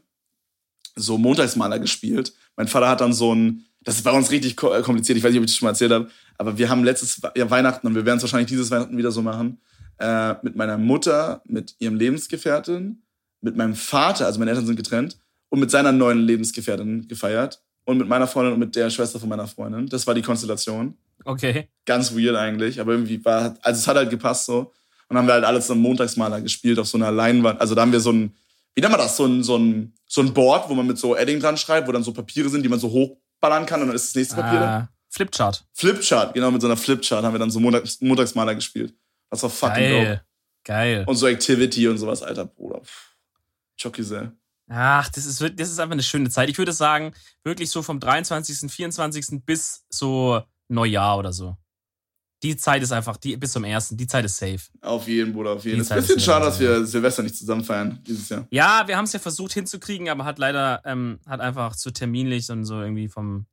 [0.96, 2.32] so Montagsmaler gespielt.
[2.56, 5.30] Mein Vater hat dann so ein, das ist bei uns richtig äh, kompliziert, ich weiß
[5.30, 7.94] nicht, ob ich das schon mal erzählt habe, aber wir haben letztes ja, Weihnachten, und
[7.94, 9.60] wir werden es wahrscheinlich dieses Weihnachten wieder so machen,
[9.98, 13.02] äh, mit meiner Mutter, mit ihrem Lebensgefährtin,
[13.40, 15.18] mit meinem Vater, also meine Eltern sind getrennt,
[15.48, 17.62] und mit seiner neuen Lebensgefährtin gefeiert.
[17.84, 19.86] Und mit meiner Freundin und mit der Schwester von meiner Freundin.
[19.86, 20.94] Das war die Konstellation.
[21.24, 21.68] okay.
[21.86, 24.58] Ganz weird eigentlich, aber irgendwie war, also es hat halt gepasst so.
[25.08, 27.58] Und dann haben wir halt alles am Montagsmaler gespielt auf so einer Leinwand.
[27.62, 28.36] Also da haben wir so ein,
[28.74, 31.16] wie nennt man das, so ein, so ein, so ein Board, wo man mit so
[31.16, 33.96] Edding dran schreibt, wo dann so Papiere sind, die man so hochballern kann und dann
[33.96, 34.60] ist das nächste Papier.
[34.60, 35.64] Ah, Flipchart.
[35.72, 38.94] Flipchart, genau, mit so einer Flipchart haben wir dann so Montags Montagsmaler gespielt.
[39.30, 40.04] Das war fucking Geil.
[40.06, 40.20] dope.
[40.64, 41.04] Geil.
[41.06, 42.82] Und so Activity und sowas, alter Bruder.
[43.76, 44.32] Chucky sehr.
[44.70, 46.50] Ach, das ist, das ist einfach eine schöne Zeit.
[46.50, 49.44] Ich würde sagen, wirklich so vom 23., 24.
[49.46, 51.56] bis so Neujahr oder so.
[52.42, 54.60] Die Zeit ist einfach, die, bis zum ersten, die Zeit ist safe.
[54.82, 55.80] Auf jeden, Bruder, auf jeden.
[55.80, 58.46] Es ist ein bisschen schade, dass wir Silvester nicht zusammen feiern dieses Jahr.
[58.50, 62.48] Ja, wir haben es ja versucht hinzukriegen, aber hat leider, ähm, hat einfach zu terminlich
[62.50, 63.46] und so irgendwie vom,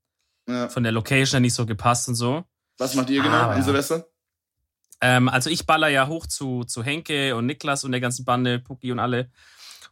[0.48, 0.70] Ja.
[0.70, 2.44] von der Location nicht so gepasst und so.
[2.78, 3.64] Was macht ihr genau Aber an ja.
[3.64, 4.06] Silvester?
[5.06, 8.58] Ähm, also ich baller ja hoch zu, zu Henke und Niklas und der ganzen Bande,
[8.58, 9.30] Puki und alle.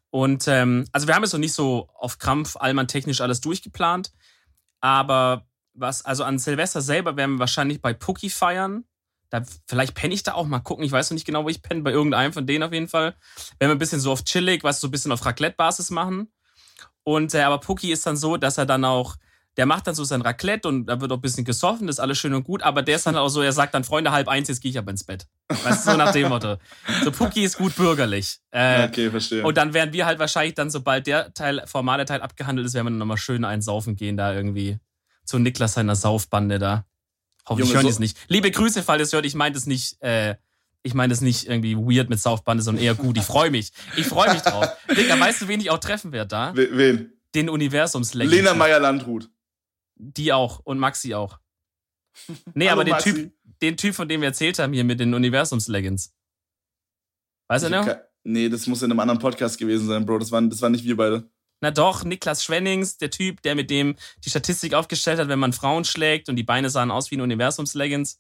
[0.10, 4.12] Und ähm, also wir haben jetzt noch nicht so auf Krampf allmann technisch alles durchgeplant.
[4.80, 5.46] Aber
[5.76, 8.86] was, also an Silvester selber werden wir wahrscheinlich bei Puki feiern.
[9.30, 10.84] Da, vielleicht penne ich da auch mal gucken.
[10.84, 11.82] Ich weiß noch nicht genau, wo ich penne.
[11.82, 13.16] Bei irgendeinem von denen auf jeden Fall.
[13.60, 16.34] Wenn wir ein bisschen so auf chillig, was so ein bisschen auf Raclette-Basis machen.
[17.04, 19.16] Und äh, aber Puki ist dann so, dass er dann auch,
[19.58, 22.00] der macht dann so sein Raclette und da wird auch ein bisschen gesoffen, das ist
[22.00, 24.28] alles schön und gut, aber der ist dann auch so, er sagt dann, Freunde, halb
[24.28, 25.28] eins, jetzt gehe ich aber ins Bett.
[25.50, 26.58] Weißt du, so nach dem Motto.
[27.04, 28.40] So Puki ist gut bürgerlich.
[28.52, 29.44] Äh, okay, verstehe.
[29.44, 32.88] und dann werden wir halt wahrscheinlich dann, sobald der Teil, formale Teil abgehandelt ist, werden
[32.88, 34.80] wir dann nochmal schön einsaufen gehen, da irgendwie
[35.26, 36.86] zu Niklas seiner Saufbande da.
[37.46, 38.18] Hoffentlich hören die es nicht.
[38.30, 40.36] Liebe Grüße, falls ihr es hört, ich meine das nicht, äh,
[40.82, 43.18] ich meine das nicht irgendwie weird mit Saufbande, sondern eher gut.
[43.18, 43.72] Ich freue mich.
[43.98, 44.66] Ich freue mich drauf.
[44.98, 46.56] Digga, weißt du, wen ich auch treffen werde da?
[46.56, 47.14] We- Wen?
[47.36, 49.30] Den universums Lena Meyer-Landrut.
[49.96, 51.40] Die auch und Maxi auch.
[52.54, 53.14] Nee, Hallo, aber den Maxi.
[53.14, 56.14] Typ, den Typ, von dem wir erzählt haben hier mit den Universums-Leggings.
[57.48, 57.88] Weißt du noch?
[58.24, 60.20] Nee, das muss in einem anderen Podcast gewesen sein, Bro.
[60.20, 61.30] Das waren, das waren nicht wir beide.
[61.62, 65.54] Na doch, Niklas Schwennings, der Typ, der mit dem die Statistik aufgestellt hat, wenn man
[65.54, 68.20] Frauen schlägt und die Beine sahen aus wie ein Universums-Leggings.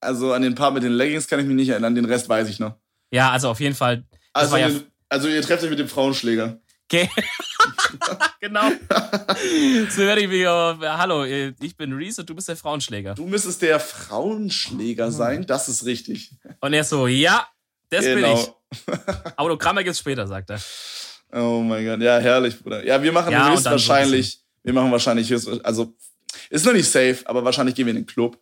[0.00, 2.48] Also an den Part mit den Leggings kann ich mich nicht erinnern, den Rest weiß
[2.48, 2.76] ich noch.
[3.12, 4.06] Ja, also auf jeden Fall.
[4.32, 4.70] Also, ja
[5.08, 6.60] also ihr trefft euch mit dem Frauenschläger.
[6.92, 7.08] Okay.
[8.40, 8.68] genau.
[9.90, 13.14] so werde ich mich, hallo, äh, ich bin Reese und du bist der Frauenschläger.
[13.14, 13.78] Du müsstest der.
[13.78, 16.32] Frauenschläger sein, das ist richtig.
[16.60, 17.46] Und er so, ja,
[17.90, 18.34] das bin Genau.
[18.40, 19.38] ich.
[19.38, 20.60] Autogramme gibt's später, sagt er.
[21.32, 22.84] Oh mein Gott, ja, herrlich, Bruder.
[22.84, 25.32] Ja, wir machen Ja, höchstwahrscheinlich, wir machen wahrscheinlich,
[25.64, 25.94] also
[26.48, 28.36] ist noch nicht safe, aber wahrscheinlich gehen wir in den Club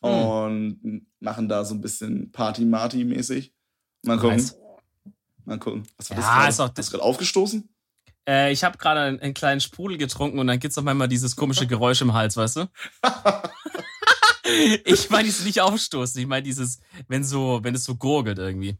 [0.00, 0.10] Hm.
[0.12, 3.52] und machen da so ein bisschen Party-Marty-mäßig.
[4.04, 4.36] Mal gucken.
[4.36, 4.56] Nice.
[5.46, 5.86] Mal gucken.
[5.96, 6.48] Was war Ja, das gerade?
[6.50, 7.68] ist auch- Hast du gerade aufgestoßen?
[8.28, 11.36] Äh, ich habe gerade einen, einen kleinen Sprudel getrunken und dann gibt's auf einmal dieses
[11.36, 12.68] komische Geräusch im Hals, weißt du?
[14.84, 18.76] ich meine dieses nicht aufstoßen, ich meine dieses, wenn so, wenn es so gurgelt irgendwie.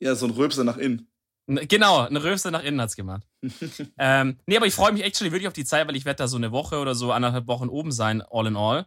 [0.00, 1.08] Ja, so ein Rülpser nach innen.
[1.46, 3.26] Genau, eine Rülpse nach innen hat's gemacht.
[3.98, 6.28] ähm, nee, aber ich freue mich actually wirklich auf die Zeit, weil ich werde da
[6.28, 8.86] so eine Woche oder so anderthalb Wochen oben sein, all in all.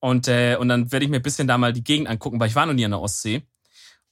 [0.00, 2.48] Und, äh, und dann werde ich mir ein bisschen da mal die Gegend angucken, weil
[2.48, 3.42] ich war noch nie an der Ostsee.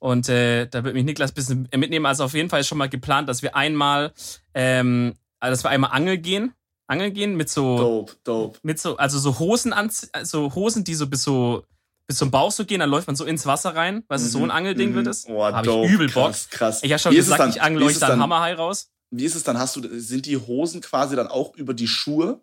[0.02, 2.06] Und äh, da wird mich Niklas ein bisschen mitnehmen.
[2.06, 4.12] Also auf jeden Fall ist schon mal geplant, dass wir einmal,
[4.52, 6.52] ähm, also dass wir einmal angeln gehen.
[6.88, 8.58] Angeln gehen mit so, Dope, dope.
[8.64, 9.90] mit so, also so Hosen an,
[10.24, 11.64] so Hosen, die so bis so
[12.08, 14.42] bis zum Bauch so gehen, dann läuft man so ins Wasser rein, weil es so
[14.42, 14.94] ein Angelding Mhm.
[14.96, 15.24] wird es.
[15.28, 15.86] Oh, Hab dope.
[15.86, 16.32] ich übel Bock.
[16.32, 16.80] Krass, krass.
[16.82, 18.90] Ich habe schon gesagt, dann- ich angle euch dann- Hammerhai raus.
[19.12, 19.56] Wie ist es dann?
[19.56, 22.40] Hast du, sind die Hosen quasi dann auch über die Schuhe?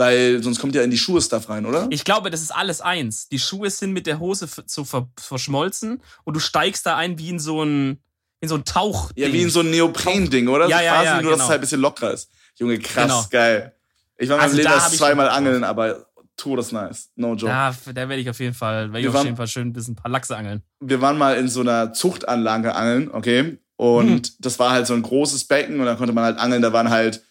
[0.00, 1.86] Weil sonst kommt ja in die Schuhe Stuff rein, oder?
[1.90, 3.28] Ich glaube, das ist alles eins.
[3.28, 7.28] Die Schuhe sind mit der Hose so ver verschmolzen und du steigst da ein wie
[7.28, 7.98] in so ein,
[8.40, 9.10] in so ein Tauch.
[9.14, 10.68] Ja, wie in so ein Neopren-Ding, oder?
[10.68, 11.44] Ja, so ja, quasi, ja, nur dass genau.
[11.44, 12.30] es halt ein bisschen lockerer ist.
[12.56, 13.26] Junge, krass, Genau.
[13.30, 13.74] geil.
[14.16, 17.10] Ich war in meinem Also Leben erst zweimal angeln, aber todesnice.
[17.16, 17.46] No joke.
[17.52, 19.68] Da, da werde ich auf jeden Fall, werde ich Wir auf waren- jeden Fall schön
[19.68, 20.62] ein bisschen ein paar Lachse angeln.
[20.80, 23.58] Wir waren mal in so einer Zuchtanlage angeln, okay?
[23.76, 24.34] Und Hm.
[24.38, 26.62] das war halt so ein großes Becken und da konnte man halt angeln.
[26.62, 27.22] Da waren halt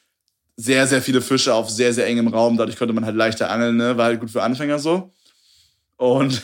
[0.61, 2.57] sehr, sehr viele Fische auf sehr, sehr engem Raum.
[2.57, 3.95] Dadurch konnte man halt leichter angeln, ne?
[3.95, 5.13] War halt gut für Anfänger so.
[5.95, 6.41] Und,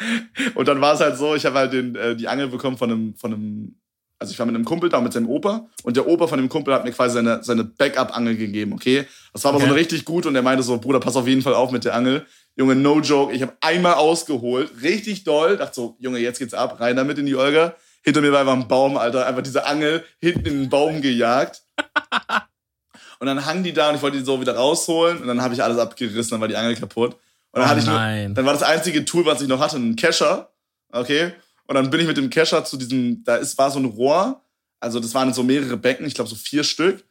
[0.54, 2.90] und dann war es halt so, ich habe halt den, äh, die Angel bekommen von
[2.90, 3.76] einem, von einem,
[4.18, 6.48] also ich war mit einem Kumpel da mit seinem Opa und der Opa von dem
[6.50, 9.06] Kumpel hat mir quasi seine, seine Backup-Angel gegeben, okay?
[9.32, 9.66] Das war aber Okay.
[9.66, 11.84] so eine richtig gut und er meinte so, Bruder, pass auf jeden Fall auf mit
[11.86, 12.26] der Angel.
[12.56, 16.80] Junge, no joke, ich habe einmal ausgeholt, richtig doll, dachte so, Junge, jetzt geht's ab,
[16.80, 17.74] rein damit in die Olga.
[18.02, 21.62] Hinter mir war einfach ein Baum, Alter, einfach diese Angel hinten in den Baum gejagt.
[23.24, 25.54] Und dann hang die da und ich wollte die so wieder rausholen und dann habe
[25.54, 27.14] ich alles abgerissen, dann war die Angel kaputt.
[27.14, 27.18] Und
[27.52, 29.96] dann Oh hatte ich nur, dann war das einzige Tool, was ich noch hatte, ein
[29.96, 30.50] Kescher.
[30.92, 31.32] Okay.
[31.66, 34.42] Und dann bin ich mit dem Kescher zu diesem, da ist, war so ein Rohr.
[34.78, 37.02] Also das waren so mehrere Becken, ich glaube so vier Stück.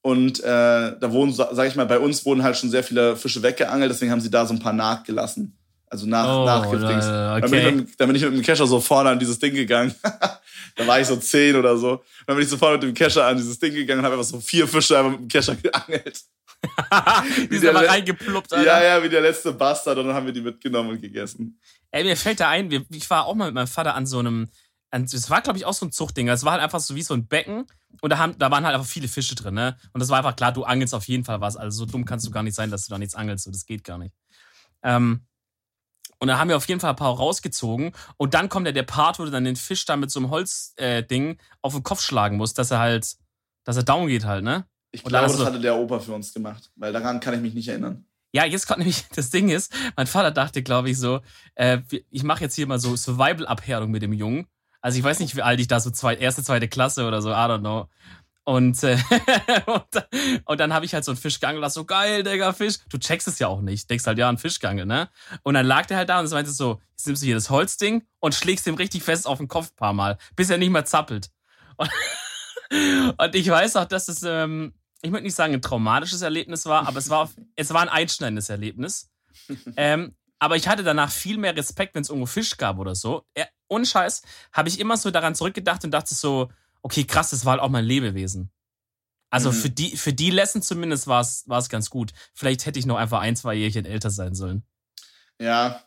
[0.00, 3.16] Und äh, da wurden, sa- sag ich mal, bei uns wurden halt schon sehr viele
[3.16, 5.58] Fische weggeangelt, deswegen haben sie da so ein paar nachgelassen.
[5.88, 7.50] Also nach, Oh, Dann, bin ich okay.
[7.50, 9.92] mit, dem- dann bin ich mit dem Kescher so vorne an dieses Ding gegangen.
[10.76, 12.02] da war ich so zehn oder so.
[12.26, 14.28] Dann bin ich so vorne mit dem Kescher an dieses Ding gegangen und habe einfach
[14.28, 16.22] so vier Fische einfach mit dem Kescher geangelt.
[17.50, 18.66] die sind aber reingepluppt, Alter.
[18.66, 19.98] Ja, ja, wie der letzte Bastard.
[19.98, 21.58] Und dann haben wir die mitgenommen und gegessen.
[21.90, 24.48] Ey, mir fällt da ein, ich war auch mal mit meinem Vater an so einem,
[24.90, 26.28] das war, glaube ich, auch so ein Zuchtding.
[26.28, 27.66] Es war halt einfach so wie so ein Becken
[28.00, 29.76] und da, haben, da waren halt einfach viele Fische drin, ne?
[29.92, 31.56] Und das war einfach klar, du angelst auf jeden Fall was.
[31.56, 33.44] Also so dumm kannst du gar nicht sein, dass du da nichts angelst.
[33.44, 34.14] So, das geht gar nicht.
[34.82, 35.22] Ähm,
[36.20, 37.92] und dann haben wir auf jeden Fall ein paar rausgezogen.
[38.16, 40.30] Und dann kommt ja der Part, wo du dann den Fisch da mit so einem
[40.30, 43.16] Holzding äh, auf den Kopf schlagen musst, dass er halt,
[43.64, 44.66] dass er down geht halt, ne?
[44.90, 47.68] Ich glaube, das hatte der Opa für uns gemacht, weil daran kann ich mich nicht
[47.68, 48.06] erinnern.
[48.32, 51.20] Ja, jetzt kommt nämlich das Ding ist, mein Vater dachte, glaube ich, so,
[51.54, 51.78] äh,
[52.10, 54.46] ich mache jetzt hier mal so Survival-Abhärtung mit dem Jungen.
[54.80, 57.30] Also ich weiß nicht, wie alt ich da so zwei, erste, zweite Klasse oder so,
[57.30, 57.88] I don't know.
[58.48, 58.96] Und, äh,
[59.66, 60.08] und,
[60.46, 62.78] und, dann habe ich halt so einen Fisch geangelt, so geil, Digga, Fisch.
[62.88, 63.90] Du checkst es ja auch nicht.
[63.90, 65.10] Denkst halt, ja, ein Fisch ne?
[65.42, 68.06] Und dann lag der halt da und meinte so, jetzt nimmst du hier das Holzding
[68.20, 70.86] und schlägst ihm richtig fest auf den Kopf ein paar Mal, bis er nicht mehr
[70.86, 71.30] zappelt.
[71.76, 71.90] Und,
[73.18, 74.72] und ich weiß auch, dass es, ähm,
[75.02, 78.48] ich möchte nicht sagen, ein traumatisches Erlebnis war, aber es war, es war ein einschneidendes
[78.48, 79.10] Erlebnis.
[79.76, 83.26] ähm, aber ich hatte danach viel mehr Respekt, wenn es irgendwo Fisch gab oder so.
[83.36, 84.22] Ja, ohne Scheiß
[84.54, 86.48] habe ich immer so daran zurückgedacht und dachte so,
[86.82, 88.50] okay, krass, das war halt auch mein Lebewesen.
[89.30, 89.56] Also mhm.
[89.56, 92.12] für die, für die Lesson zumindest war es, war es ganz gut.
[92.32, 94.62] Vielleicht hätte ich noch einfach ein, zwei Jährchen älter sein sollen.
[95.38, 95.82] Ja.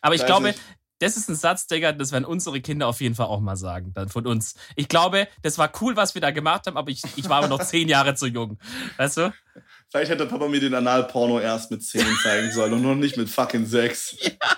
[0.00, 0.56] Aber ich glaube, ich.
[0.98, 3.92] das ist ein Satz, Digga, das werden unsere Kinder auf jeden Fall auch mal sagen,
[3.94, 4.54] dann von uns.
[4.76, 7.48] Ich glaube, das war cool, was wir da gemacht haben, aber ich, ich war aber
[7.48, 8.58] noch zehn Jahre zu jung.
[8.96, 9.32] Weißt du?
[9.90, 13.28] Vielleicht hätte Papa mir den Analporno erst mit zehn zeigen sollen und noch nicht mit
[13.30, 14.16] fucking sechs.
[14.24, 14.56] Ja.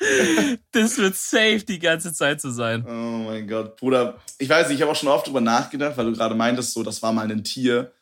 [0.72, 2.84] Das wird safe die ganze Zeit so sein.
[2.86, 4.20] Oh mein Gott, Bruder.
[4.38, 6.82] Ich weiß nicht, ich habe auch schon oft drüber nachgedacht, weil du gerade meintest, so,
[6.82, 7.92] das war mal ein Tier.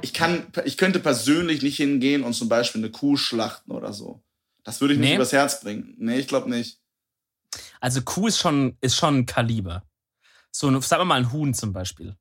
[0.00, 4.22] Ich kann, ich könnte persönlich nicht hingehen und zum Beispiel eine Kuh schlachten oder so.
[4.64, 5.16] Das würde ich nicht nee.
[5.16, 5.94] übers Herz bringen.
[5.98, 6.80] Nee, ich glaube nicht.
[7.80, 9.84] Also Kuh ist schon, ist schon ein Kaliber.
[10.50, 12.16] So, sagen wir mal ein Huhn zum Beispiel.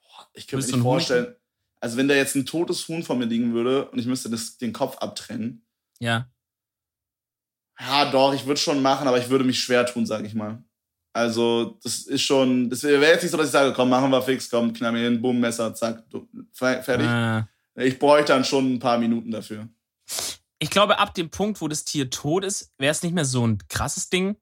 [0.00, 1.34] Boah, ich könnte mir nicht vorstellen.
[1.80, 4.58] Also wenn da jetzt ein totes Huhn vor mir liegen würde und ich müsste das,
[4.58, 5.66] den Kopf abtrennen.
[6.00, 6.30] Ja.
[7.80, 10.62] Ja, doch, ich würde schon machen, aber ich würde mich schwer tun, sag ich mal.
[11.12, 14.22] Also, das ist schon, das wäre jetzt nicht so, dass ich sage, komm, machen wir
[14.22, 16.04] fix, komm, knall mir hin, bumm, Messer, zack,
[16.52, 17.06] fertig.
[17.06, 17.48] Ah.
[17.74, 19.68] Ich bräuchte dann schon ein paar Minuten dafür.
[20.58, 23.46] Ich glaube, ab dem Punkt, wo das Tier tot ist, wäre es nicht mehr so
[23.46, 24.36] ein krasses Ding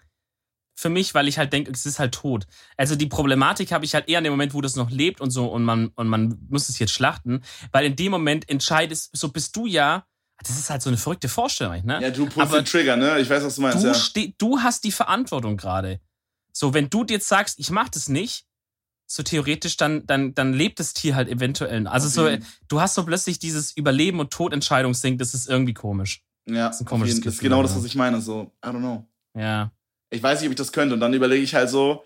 [0.74, 2.46] für mich, weil ich halt denke, es ist halt tot.
[2.76, 5.30] Also die Problematik habe ich halt eher in dem Moment, wo das noch lebt und
[5.30, 9.28] so und man und man muss es jetzt schlachten, weil in dem Moment entscheidest, so
[9.30, 10.06] bist du ja
[10.42, 12.00] das ist halt so eine verrückte Vorstellung, ne?
[12.02, 13.18] Ja, du putzt den Trigger, ne?
[13.20, 13.82] Ich weiß, was du meinst.
[13.82, 14.32] Du, ja.
[14.38, 16.00] du hast die Verantwortung gerade.
[16.52, 18.46] So, wenn du jetzt sagst, ich mach das nicht,
[19.06, 21.86] so theoretisch, dann, dann, dann lebt das Tier halt eventuell.
[21.86, 22.36] Also so,
[22.68, 26.22] du hast so plötzlich dieses Überleben- und Todentscheidungsding, das ist irgendwie komisch.
[26.48, 28.20] Ja, das ist, ein komisches das ist genau das, was ich meine.
[28.20, 29.06] So, I don't know.
[29.36, 29.70] Ja.
[30.10, 30.94] Ich weiß nicht, ob ich das könnte.
[30.94, 32.04] Und dann überlege ich halt so,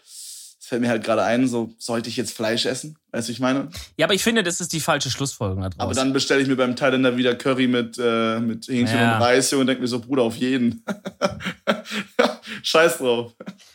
[0.71, 2.97] fällt mir halt gerade ein, so, sollte ich jetzt Fleisch essen?
[3.11, 3.71] Weißt du, ich meine?
[3.97, 5.81] Ja, aber ich finde, das ist die falsche Schlussfolgerung daraus.
[5.81, 9.17] Aber dann bestelle ich mir beim Thailänder wieder Curry mit, äh, mit Hähnchen ja.
[9.17, 10.85] und Reis und denke mir so, Bruder, auf jeden.
[12.63, 13.35] Scheiß drauf.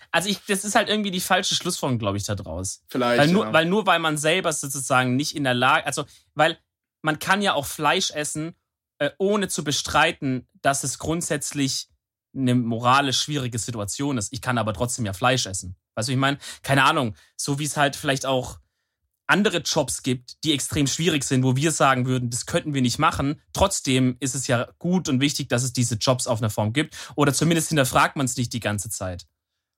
[0.09, 2.81] Also ich, das ist halt irgendwie die falsche Schlussfolgerung, glaube ich, da draus.
[2.87, 3.19] Vielleicht.
[3.19, 3.51] Weil nur, ja.
[3.51, 6.57] weil nur weil man selber sozusagen nicht in der Lage, also, weil
[7.01, 8.55] man kann ja auch Fleisch essen,
[8.99, 11.89] äh, ohne zu bestreiten, dass es grundsätzlich
[12.33, 14.31] eine moralisch schwierige Situation ist.
[14.31, 15.75] Ich kann aber trotzdem ja Fleisch essen.
[15.95, 16.37] Weißt du, ich meine?
[16.61, 17.15] Keine Ahnung.
[17.35, 18.59] So wie es halt vielleicht auch
[19.27, 22.99] andere Jobs gibt, die extrem schwierig sind, wo wir sagen würden, das könnten wir nicht
[22.99, 23.41] machen.
[23.53, 26.95] Trotzdem ist es ja gut und wichtig, dass es diese Jobs auf einer Form gibt.
[27.15, 29.25] Oder zumindest hinterfragt man es nicht die ganze Zeit.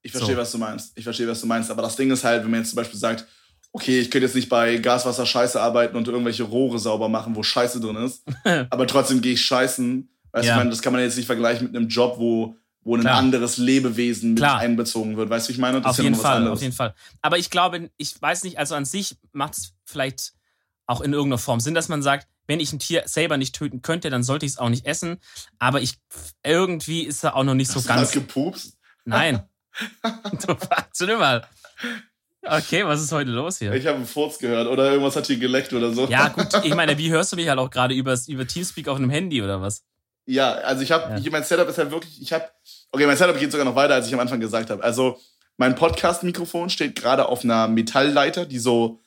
[0.01, 0.41] Ich verstehe, so.
[0.41, 0.97] was du meinst.
[0.97, 1.71] Ich verstehe, was du meinst.
[1.71, 3.25] Aber das Ding ist halt, wenn man jetzt zum Beispiel sagt,
[3.71, 7.43] okay, ich könnte jetzt nicht bei Gaswasser Scheiße arbeiten und irgendwelche Rohre sauber machen, wo
[7.43, 8.23] Scheiße drin ist.
[8.69, 10.09] aber trotzdem gehe ich scheißen.
[10.31, 10.53] Weißt ja.
[10.53, 12.55] du, ich meine, das kann man jetzt nicht vergleichen mit einem Job, wo
[12.87, 13.17] wo ein Klar.
[13.17, 14.59] anderes Lebewesen mit Klar.
[14.59, 15.29] einbezogen wird.
[15.29, 15.81] Weißt du, ich meine?
[15.81, 16.95] Das auf jeden ja Fall, auf jeden Fall.
[17.21, 20.33] Aber ich glaube, ich weiß nicht, also an sich macht es vielleicht
[20.85, 23.81] auch in irgendeiner Form Sinn, dass man sagt, wenn ich ein Tier selber nicht töten
[23.81, 25.17] könnte, dann sollte ich es auch nicht essen.
[25.59, 25.95] Aber ich
[26.45, 28.11] irgendwie ist er auch noch nicht so Hast ganz.
[28.11, 28.77] Du gepupst?
[29.03, 29.43] Nein.
[30.03, 31.45] du warte mal.
[32.41, 33.73] Okay, was ist heute los hier?
[33.73, 36.07] Ich habe einen Furz gehört oder irgendwas hat hier geleckt oder so.
[36.07, 38.95] Ja, gut, ich meine, wie hörst du mich halt auch gerade über, über Teamspeak auf
[38.95, 39.83] einem Handy oder was?
[40.27, 41.31] Ja, also ich habe, ja.
[41.31, 42.45] mein Setup ist halt wirklich, ich habe,
[42.91, 44.83] okay, mein Setup geht sogar noch weiter, als ich am Anfang gesagt habe.
[44.83, 45.17] Also
[45.55, 48.99] mein Podcast-Mikrofon steht gerade auf einer Metallleiter, die so,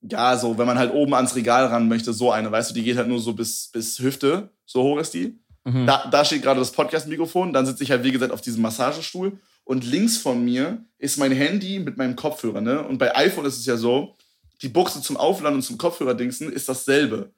[0.00, 2.82] ja, so, wenn man halt oben ans Regal ran möchte, so eine, weißt du, die
[2.82, 5.38] geht halt nur so bis, bis Hüfte, so hoch ist die.
[5.64, 5.86] Mhm.
[5.86, 9.38] Da, da steht gerade das Podcast-Mikrofon, dann sitze ich halt, wie gesagt, auf diesem Massagestuhl
[9.62, 12.82] und links von mir ist mein Handy mit meinem Kopfhörer, ne?
[12.82, 14.16] Und bei iPhone ist es ja so,
[14.60, 17.32] die Buchse zum Aufladen und zum Kopfhörer-Dingsen ist dasselbe.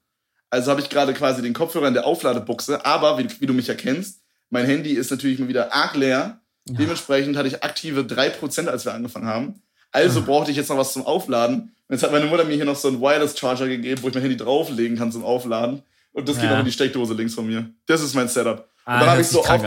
[0.54, 3.68] Also habe ich gerade quasi den Kopfhörer in der Aufladebuchse, aber wie, wie, du mich
[3.68, 6.38] erkennst, mein Handy ist natürlich mal wieder arg leer.
[6.68, 6.74] Ja.
[6.78, 9.62] Dementsprechend hatte ich aktive 3%, als wir angefangen haben.
[9.90, 10.26] Also ja.
[10.26, 11.56] brauchte ich jetzt noch was zum Aufladen.
[11.56, 14.14] Und jetzt hat meine Mutter mir hier noch so einen Wireless Charger gegeben, wo ich
[14.14, 15.82] mein Handy drauflegen kann zum Aufladen.
[16.12, 16.42] Und das ja.
[16.42, 17.68] geht auch in die Steckdose links von mir.
[17.86, 18.68] Das ist mein Setup.
[18.84, 19.60] Ah, und dann habe ich so auf,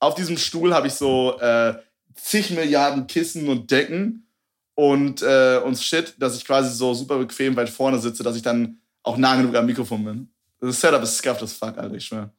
[0.00, 1.76] auf, diesem Stuhl habe ich so äh,
[2.14, 4.28] zig Milliarden Kissen und Decken
[4.74, 8.42] und, äh, und Shit, dass ich quasi so super bequem weit vorne sitze, dass ich
[8.42, 10.28] dann auch nah genug am Mikrofon bin.
[10.60, 12.30] Das Setup ist scuffed as fuck, Alter, ich schwör.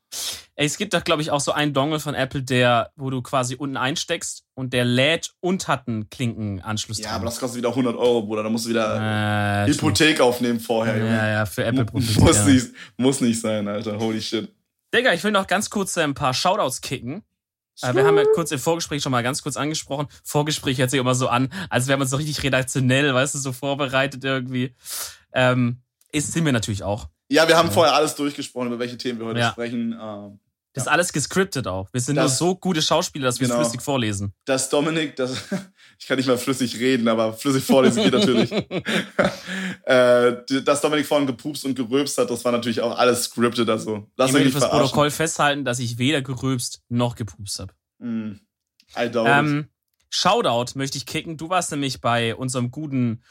[0.55, 3.21] Ey, es gibt doch, glaube ich, auch so einen Dongle von Apple, der, wo du
[3.21, 7.69] quasi unten einsteckst und der lädt und hat einen Klinkenanschluss Ja, aber das kostet wieder
[7.69, 8.41] 100 Euro, Bruder.
[8.43, 11.15] Da musst du wieder äh, Hypothek aufnehmen vorher, Junge.
[11.15, 13.99] Ja, ja, für Apple Mu- muss, nicht, muss nicht sein, Alter.
[13.99, 14.51] Holy shit.
[14.93, 17.21] Digga, ich will noch ganz kurz äh, ein paar Shoutouts kicken.
[17.83, 20.07] Äh, wir haben ja kurz im Vorgespräch schon mal ganz kurz angesprochen.
[20.23, 23.39] Vorgespräch hört sich immer so an, als wären wir uns so richtig redaktionell, weißt du,
[23.39, 24.73] so vorbereitet irgendwie.
[25.33, 25.81] Ähm,
[26.11, 27.07] ist, sind wir natürlich auch.
[27.29, 29.51] Ja, wir haben vorher alles durchgesprochen, über welche Themen wir heute Ja.
[29.51, 29.97] sprechen.
[29.99, 30.39] Ähm,
[30.73, 31.89] Das ist alles gescriptet auch.
[31.91, 33.63] Wir sind Das- nur so gute Schauspieler, dass wir es Genau.
[33.63, 34.33] flüssig vorlesen.
[34.45, 35.31] dass Dominik, das,
[35.99, 38.51] ich kann nicht mal flüssig reden, aber flüssig vorlesen geht natürlich.
[39.85, 43.69] äh, dass Dominik vorhin gepupst und gerülpst hat, das war natürlich auch alles scripted.
[43.69, 44.69] Also, lass ich nicht fürs.
[44.69, 47.73] Protokoll festhalten, dass ich weder gerülpst noch gepupst habe.
[47.99, 48.39] Mm,
[48.97, 49.27] I doubt.
[49.29, 49.67] Ähm,
[50.09, 51.37] Shoutout möchte ich kicken.
[51.37, 53.21] Du warst nämlich bei unserem guten,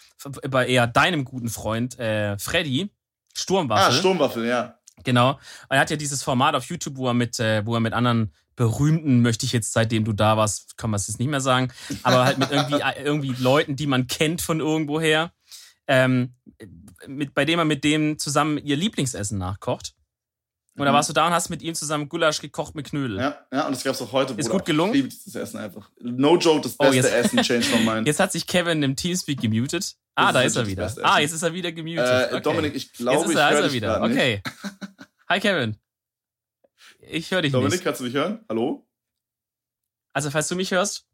[0.48, 2.90] bei eher deinem guten Freund äh, Freddy
[3.36, 3.92] Ah, Sturmwaffel.
[3.98, 4.78] Sturmwaffel, ja.
[5.04, 5.38] Genau.
[5.68, 8.32] Er hat ja dieses Format auf YouTube, wo er mit, äh, wo er mit anderen
[8.56, 11.70] berühmten, möchte ich jetzt, seitdem du da warst, kann man es jetzt nicht mehr sagen,
[12.02, 15.32] aber halt mit irgendwie, irgendwie Leuten, die man kennt von irgendwoher,
[15.86, 16.34] ähm,
[17.06, 19.94] mit, bei dem er mit dem zusammen ihr Lieblingsessen nachkocht.
[20.76, 20.96] Und da Mhm.
[20.96, 23.18] warst du da und hast mit ihm zusammen Gulasch gekocht mit Knödel.
[23.18, 24.34] Ja, ja, und das gab's auch heute.
[24.34, 24.58] Ist Bruder.
[24.58, 24.90] gut gelungen?
[24.92, 25.90] Ich liebe dieses Essen einfach.
[26.00, 28.06] No joke, das Oh, beste jetzt- Essen, change my mind.
[28.06, 29.96] Jetzt hat sich Kevin im Teamspeak gemutet.
[30.14, 30.92] Ah, da ist ist er wieder.
[31.02, 32.06] Ah, jetzt ist er wieder gemutet.
[32.06, 32.40] Äh, okay.
[32.40, 34.02] Dominik, ich jetzt glaube, ist ich er, ist höre er dich wieder.
[34.02, 34.42] Okay.
[35.28, 35.76] Hi Kevin.
[37.00, 37.84] Ich höre dich Dominik, nicht.
[37.84, 38.44] kannst du mich hören?
[38.48, 38.86] Hallo?
[40.14, 41.06] Also, falls du mich hörst,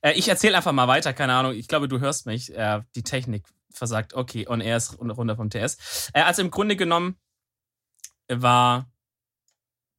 [0.00, 1.52] äh, ich erzähle einfach mal weiter, keine Ahnung.
[1.52, 2.54] Ich glaube, du hörst mich.
[2.54, 4.14] Äh, die Technik versagt.
[4.14, 6.10] Okay, on air ist run- runter vom TS.
[6.14, 7.16] Äh, also im Grunde genommen
[8.28, 8.90] war.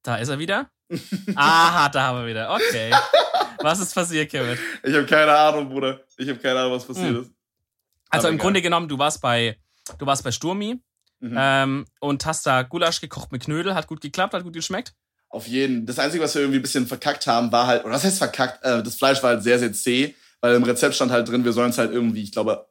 [0.08, 0.70] Da ist er wieder.
[1.36, 2.50] Aha, da haben wir wieder.
[2.56, 2.92] Okay.
[3.60, 4.58] Was ist passiert, Kevin?
[4.82, 6.00] Ich habe keine Ahnung, Bruder.
[6.16, 7.22] Ich habe keine Ahnung, was passiert Hm.
[7.24, 7.32] ist.
[8.10, 8.44] Also Aber im egal.
[8.46, 9.58] Grunde genommen, du warst bei,
[9.98, 10.80] du warst bei Sturmi
[11.20, 11.36] Mhm.
[11.38, 13.76] ähm, und hast da Gulasch gekocht mit Knödel.
[13.76, 14.94] Hat gut geklappt, hat gut geschmeckt.
[15.30, 15.86] Auf jeden.
[15.86, 18.64] Das Einzige, was wir irgendwie ein bisschen verkackt haben, war halt, oder was heißt verkackt?
[18.64, 21.52] Äh, das Fleisch war halt sehr, sehr zäh, weil im Rezept stand halt drin, wir
[21.52, 22.66] sollen es halt irgendwie, ich glaube,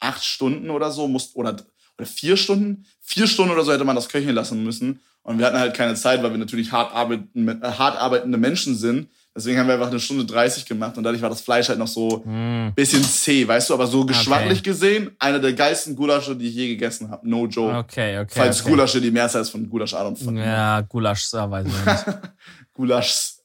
[0.00, 1.54] acht Stunden oder so, muss, oder,
[1.96, 2.86] oder vier Stunden?
[3.02, 5.00] Vier Stunden oder so hätte man das köcheln lassen müssen.
[5.24, 8.74] Und wir hatten halt keine Zeit, weil wir natürlich hart, arbeiten, äh, hart arbeitende Menschen
[8.76, 9.08] sind.
[9.34, 11.86] Deswegen haben wir einfach eine Stunde 30 gemacht und dadurch war das Fleisch halt noch
[11.88, 12.74] so Mm.
[12.74, 16.68] bisschen zäh, weißt du, aber so geschmacklich gesehen, einer der geilsten Gulasche, die ich je
[16.68, 17.26] gegessen habe.
[17.28, 17.74] No joke.
[17.78, 18.28] Okay, okay.
[18.34, 18.70] Falls okay.
[18.70, 20.16] Gulasche die Mehrzahl ist von Gulasch Adam.
[20.36, 22.18] Ja, Gulasch, weiß ich nicht.
[22.74, 23.42] Gulaschs.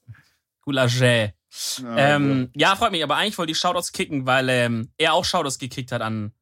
[0.62, 1.34] Gulaschä.
[1.82, 5.24] Ja, Ähm, ja, freut mich, aber eigentlich wollte ich Shoutouts kicken, weil ähm, er auch
[5.26, 6.34] Shoutouts gekickt hat an.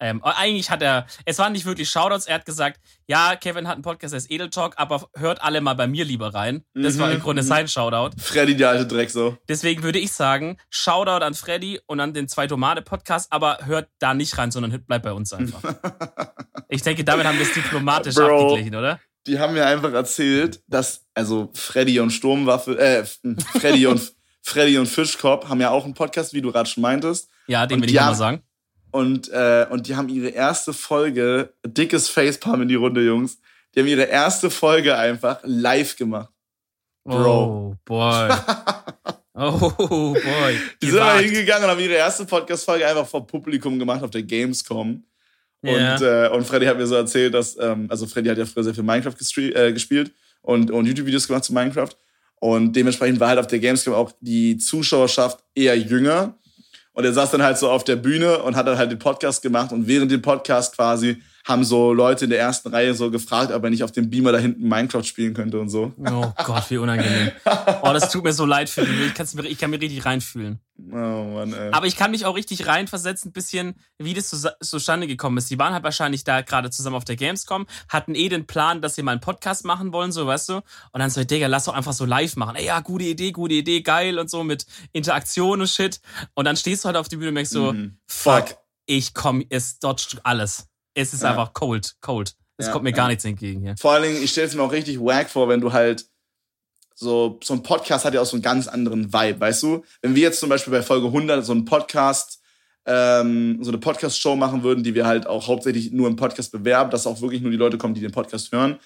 [0.00, 3.74] Ähm, eigentlich hat er, es waren nicht wirklich Shoutouts, er hat gesagt, ja, Kevin hat
[3.74, 6.64] einen Podcast, der ist Edel Talk, aber hört alle mal bei mir lieber rein.
[6.74, 8.16] Das war Mhm, im Grunde sein Shoutout.
[8.18, 9.36] Freddy, der alte Dreck so.
[9.48, 13.88] Deswegen würde ich sagen, Shoutout an Freddy und an den zwei Tomate Podcast, aber hört
[13.98, 15.60] da nicht rein, sondern hört- bleibt bei uns einfach.
[16.68, 18.46] ich denke, damit haben wir es diplomatisch Bro.
[18.52, 19.00] abgeglichen, oder?
[19.26, 23.04] Die haben mir einfach erzählt, dass, also Freddy und Sturmwaffe, äh,
[23.58, 27.28] Freddy und Freddy und Fischkopf haben ja auch einen Podcast, wie du gerade schon meintest.
[27.46, 28.42] Ja, den will ich auch mal haben- sagen.
[28.92, 33.38] Und, äh, und die haben ihre erste Folge, dickes Facepalm in die Runde, Jungs.
[33.74, 36.30] Die haben ihre erste Folge einfach live gemacht.
[37.04, 37.44] Bro.
[37.44, 38.28] Oh, boy.
[39.42, 40.58] Oh, boy.
[40.82, 41.24] Die sind da Gewagt.
[41.24, 45.02] hingegangen und haben ihre erste Podcast-Folge einfach vor Publikum gemacht auf der Gamescom.
[45.62, 45.94] Ja.
[45.94, 48.64] Und, äh, und Freddy hat mir so erzählt, dass, ähm, also Freddy hat ja früher
[48.64, 50.12] sehr viel Minecraft äh, gespielt
[50.42, 51.90] und, und YouTube-Videos gemacht zu Minecraft.
[52.40, 56.38] Und dementsprechend war halt auf der Gamescom auch die Zuschauerschaft eher jünger.
[56.92, 59.42] Und er saß dann halt so auf der Bühne und hat dann halt den Podcast
[59.42, 59.72] gemacht.
[59.72, 63.62] Und während dem Podcast quasi haben so Leute in der ersten Reihe so gefragt, ob
[63.62, 65.92] er nicht auf dem Beamer da hinten Minecraft spielen könnte und so.
[65.98, 67.32] Oh Gott, wie unangenehm.
[67.82, 69.12] Oh, das tut mir so leid für dich.
[69.18, 70.60] Ich, mir, ich kann mir richtig reinfühlen.
[70.78, 71.72] Oh Mann, ey.
[71.72, 75.50] Aber ich kann mich auch richtig reinversetzen, ein bisschen, wie das zus- zustande gekommen ist.
[75.50, 78.94] Die waren halt wahrscheinlich da gerade zusammen auf der Gamescom, hatten eh den Plan, dass
[78.94, 80.54] sie mal einen Podcast machen wollen, so, weißt du?
[80.56, 80.64] Und
[81.00, 82.56] dann so, Digga, lass doch einfach so live machen.
[82.56, 86.00] Ey, ja, gute Idee, gute Idee, geil und so mit Interaktion und Shit.
[86.34, 87.96] Und dann stehst du halt auf die Bühne und merkst so, Mhm.
[88.06, 90.66] fuck, ich komm, es dodgt alles.
[90.94, 91.30] Es ist Ja.
[91.30, 92.34] einfach cold, cold.
[92.56, 93.76] Es Ja, kommt mir gar nichts entgegen hier.
[93.78, 96.06] Vor allen Dingen, ich stelle es mir auch richtig wack vor, wenn du halt
[96.94, 99.82] so, so ein Podcast hat ja auch so einen ganz anderen Vibe, weißt du?
[100.02, 102.40] Wenn wir jetzt zum Beispiel bei Folge 100 so einen Podcast,
[102.84, 106.90] ähm, so eine Podcast-Show machen würden, die wir halt auch hauptsächlich nur im Podcast bewerben,
[106.90, 108.78] dass auch wirklich nur die Leute kommen, die den Podcast hören,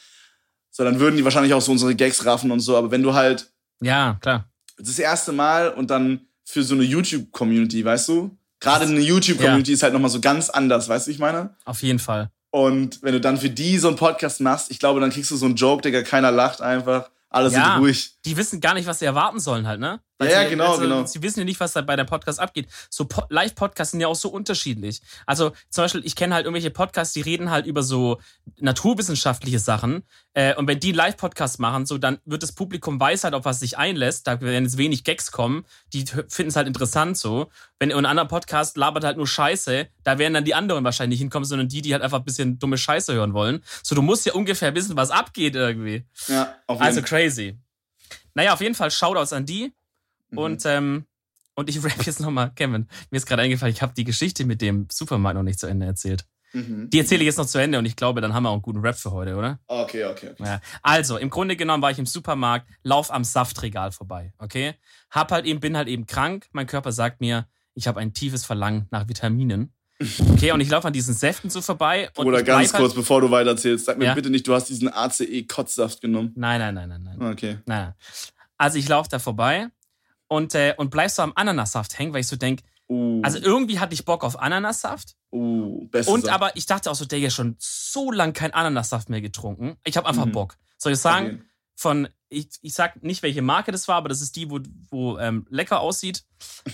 [0.71, 2.77] so dann würden die wahrscheinlich auch so unsere Gags raffen und so.
[2.77, 4.49] Aber wenn du halt Ja, klar.
[4.79, 8.37] das erste Mal und dann für so eine YouTube-Community, weißt du?
[8.65, 11.55] Gerade eine YouTube-Community ist halt nochmal so ganz anders, weißt du, wie ich meine?
[11.65, 12.31] Auf jeden Fall.
[12.51, 15.37] Und wenn du dann für die so einen Podcast machst, ich glaube, dann kriegst du
[15.37, 17.75] so einen Joke, Digga, keiner lacht einfach, alle Ja.
[17.75, 18.13] sind ruhig.
[18.25, 20.01] Die wissen gar nicht, was sie erwarten sollen halt, ne?
[20.19, 21.05] Weil Ja, ja, genau, also, genau.
[21.07, 22.69] Sie wissen ja nicht, was da bei der Podcast abgeht.
[22.89, 25.03] So Po- Live-Podcasts sind ja auch so unterschiedlich.
[25.27, 28.21] Also zum Beispiel, ich kenne halt irgendwelche Podcasts, die reden halt über so
[28.61, 30.05] naturwissenschaftliche Sachen.
[30.35, 33.45] Äh, und wenn die einen Live-Podcast machen, so dann wird das Publikum weiß halt, auf
[33.45, 34.27] was sich einlässt.
[34.27, 35.65] Da werden jetzt wenig Gags kommen.
[35.93, 37.51] Die finden es halt interessant so.
[37.79, 41.25] Wenn ein anderer Podcast labert halt nur Scheiße, da werden dann die anderen wahrscheinlich nicht
[41.25, 43.63] hinkommen, sondern die, die halt einfach ein bisschen dumme Scheiße hören wollen.
[43.83, 46.05] So, du musst ja ungefähr wissen, was abgeht irgendwie.
[46.29, 47.59] Ja, auf jeden Also crazy.
[48.35, 49.73] Naja, auf jeden Fall Shoutouts an die.
[50.35, 50.39] Mhm.
[50.39, 51.07] Und, ähm,
[51.55, 54.61] und ich rap jetzt nochmal, Kevin, mir ist gerade eingefallen, ich habe die Geschichte mit
[54.61, 56.25] dem Supermarkt noch nicht zu Ende erzählt.
[56.53, 56.89] Mhm.
[56.91, 58.63] Die erzähle ich jetzt noch zu Ende und ich glaube, dann haben wir auch einen
[58.63, 59.59] guten Rap für heute, oder?
[59.67, 60.45] Okay, okay, okay.
[60.45, 60.61] Ja.
[60.83, 64.75] Also, im Grunde genommen war ich im Supermarkt, lauf am Saftregal vorbei, okay?
[65.11, 68.45] Hab halt eben, bin halt eben krank, mein Körper sagt mir, ich habe ein tiefes
[68.45, 69.73] Verlangen nach Vitaminen.
[70.33, 72.11] Okay, und ich laufe an diesen Säften so vorbei.
[72.17, 74.15] Und Oder ganz halt, kurz, bevor du weiterzählst, sag mir Ja?
[74.15, 76.33] bitte nicht, du hast diesen ACE-Kotzsaft genommen.
[76.35, 77.33] Nein, nein, nein, nein, nein.
[77.33, 77.59] Okay.
[77.65, 77.95] Nein.
[78.59, 79.69] Also ich laufe da vorbei
[80.29, 83.79] und, äh, und bleib so am Ananassaft hängen, weil ich so denk, Uh, also irgendwie
[83.81, 85.17] hatte ich Bock auf Ananassaft.
[85.33, 86.29] uh, Und Saft.
[86.29, 89.79] aber ich dachte auch so, der ja schon so lang kein Ananassaft mehr getrunken.
[89.85, 90.33] Ich habe einfach Mhm.
[90.33, 90.59] Bock.
[90.77, 91.47] Soll ich sagen,
[91.77, 94.61] von, ich, ich sag nicht, welche Marke das war, aber das ist die, wo,
[94.91, 96.25] wo ähm, lecker aussieht.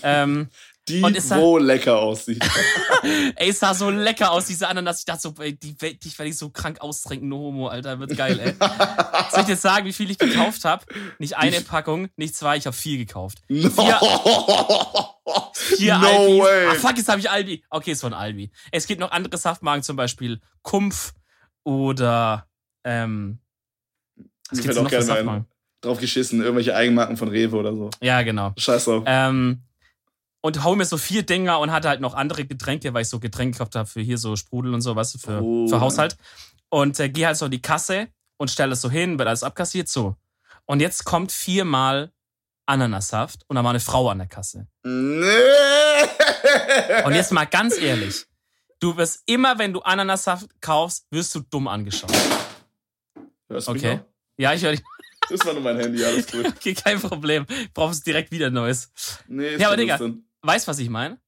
[0.02, 0.48] ähm,
[0.90, 2.42] Die, ist wo lecker aussieht.
[3.36, 5.00] ey, es sah so lecker aus, diese Ananas.
[5.00, 8.16] Ich dachte so, ey, die, die werde ich so krank austrinken, no homo, Alter, wird
[8.16, 8.54] geil, ey.
[9.30, 10.84] Soll ich jetzt sagen, wie viel ich gekauft habe?
[11.18, 13.38] Nicht eine Packung, nicht zwei, ich habe vier gekauft.
[13.48, 13.70] no.
[15.52, 16.42] Vier no Albis.
[16.42, 16.66] way.
[16.70, 17.64] Ah, fuck, jetzt habe ich Albi.
[17.70, 18.50] Okay, es war ein Albi.
[18.72, 21.12] Es gibt noch andere Saftmarken, zum Beispiel Kumpf
[21.64, 22.46] oder
[22.84, 23.38] ähm,
[24.50, 25.46] was gibt's noch für gerne Saftmarken?
[25.82, 27.90] Drauf geschissen, irgendwelche Eigenmarken von Rewe oder so.
[28.02, 28.52] Ja, genau.
[28.58, 29.04] Scheiß drauf.
[29.06, 29.62] Ähm,
[30.42, 33.20] und hau mir so vier Dinger und hatte halt noch andere Getränke, weil ich so
[33.20, 35.68] Getränke gekauft habe für hier so Sprudel und so, weißt du, für, Oh.
[35.68, 36.16] für Haushalt.
[36.70, 39.42] Und äh, geh halt so in die Kasse und stell das so hin, wird alles
[39.42, 40.16] abkassiert, so.
[40.66, 42.12] Und jetzt kommt viermal
[42.66, 44.68] Ananassaft und da war eine Frau an der Kasse.
[44.84, 45.30] Nee.
[47.04, 48.24] Und jetzt mal ganz ehrlich,
[48.78, 52.12] du wirst immer, wenn du Ananassaft kaufst, wirst du dumm angeschaut.
[53.48, 54.00] Hörst du Okay.
[54.38, 54.82] Ja, ich höre dich.
[55.28, 56.46] Das war nur mein Handy, alles gut.
[56.46, 57.46] Okay, kein Problem.
[57.74, 58.90] Brauchst direkt wieder Neues.
[59.28, 59.98] Nee, ist Ja, aber Digga.
[60.42, 61.18] Weißt, was ich meine?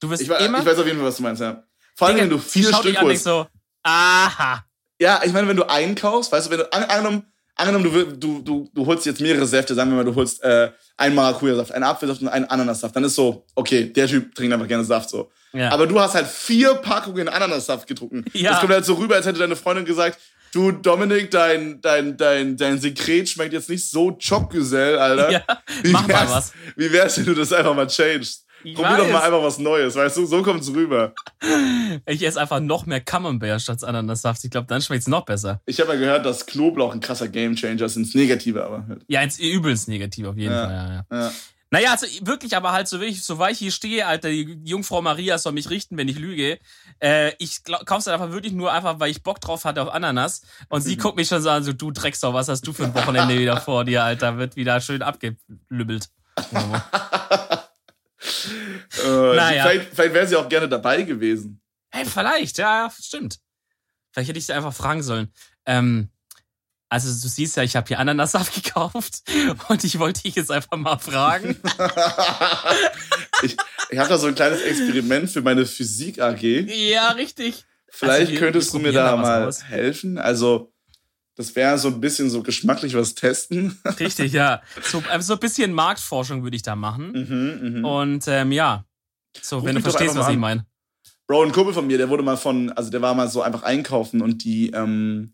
[0.00, 0.58] Du wirst Ich, we- immer.
[0.60, 1.62] ich weiß auf jeden Fall, was du meinst, ja.
[1.96, 3.24] Vor allem, Digga, wenn du vier Stück holst.
[3.24, 3.46] so,
[3.82, 4.64] aha.
[5.00, 8.42] Ja, ich meine, wenn du einkaufst, weißt du, wenn du an, angenommen, angenommen du, du,
[8.42, 11.84] du, du holst jetzt mehrere Säfte, sagen wir mal, du holst äh, einen Maracuja-Saft, einen
[11.84, 15.30] Apfelsaft und einen Ananassaft, dann ist so, okay, der Typ trinkt einfach gerne Saft so.
[15.52, 15.70] Ja.
[15.70, 18.24] Aber du hast halt vier Packungen Ananassaft getrunken.
[18.32, 18.50] Ja.
[18.52, 20.18] Das kommt halt so rüber, als hätte deine Freundin gesagt,
[20.54, 25.30] du Dominik, dein, dein, dein, dein Sekret schmeckt jetzt nicht so Chopgesell, Alter.
[25.30, 25.42] ja,
[25.82, 26.52] Wie mach mal was.
[26.76, 28.42] Wie wär's, wenn du das einfach mal changest?
[28.66, 29.12] Ich Probier doch weiß.
[29.12, 30.24] mal einfach was Neues, weißt du?
[30.24, 31.12] So kommt's rüber.
[32.06, 34.42] Ich esse einfach noch mehr Camembert statt Ananassaft.
[34.42, 35.60] Ich glaube, dann schmeckt's noch besser.
[35.66, 38.86] Ich habe ja gehört, dass Knoblauch ein krasser Gamechanger ist, ins Negative aber.
[39.06, 40.64] Ja, ins übelst negativ auf jeden Ja.
[40.64, 41.04] Fall.
[41.10, 41.24] Ja, ja.
[41.26, 41.32] Ja.
[41.74, 45.02] Naja, also wirklich, aber halt so wirklich, so weil ich hier stehe, Alter, die Jungfrau
[45.02, 46.60] Maria soll mich richten, wenn ich lüge.
[47.02, 49.92] Äh, ich glaub, kauf's halt einfach wirklich nur einfach, weil ich Bock drauf hatte auf
[49.92, 50.42] Ananas.
[50.68, 52.94] Und sie guckt mich schon so an, so du Drecksau, was hast du für ein
[52.94, 54.38] Wochenende wieder vor dir, Alter?
[54.38, 56.08] Wird wieder schön abgelübbelt.
[59.04, 59.64] Äh, Naja.
[59.64, 61.60] Vielleicht, vielleicht wäre sie auch gerne dabei gewesen.
[61.90, 63.38] Hey, vielleicht, ja, stimmt.
[64.12, 65.30] Vielleicht hätte ich sie einfach fragen sollen.
[65.66, 66.08] Ähm,
[66.94, 69.22] also du siehst ja, ich habe hier Ananassaft gekauft
[69.68, 71.56] und ich wollte dich jetzt einfach mal fragen.
[73.42, 73.56] ich
[73.90, 76.42] ich habe da so ein kleines Experiment für meine Physik AG.
[76.42, 77.64] ja, richtig.
[77.88, 79.64] Vielleicht Also könntest du mir da da mal aus.
[79.64, 80.18] helfen.
[80.18, 80.72] Also,
[81.36, 83.78] das wäre so ein bisschen so geschmacklich was testen.
[84.00, 84.62] Richtig, ja.
[84.82, 87.12] So, ähm, so ein bisschen Marktforschung würde ich da machen.
[87.12, 87.84] mhm, mhm.
[87.84, 88.84] Und ähm, ja,
[89.40, 90.66] so, Ruf wenn du verstehst, was ich meine.
[91.26, 93.62] Bro, ein Kumpel von mir, der wurde mal von, also der war mal so einfach
[93.62, 95.30] einkaufen und die, ähm,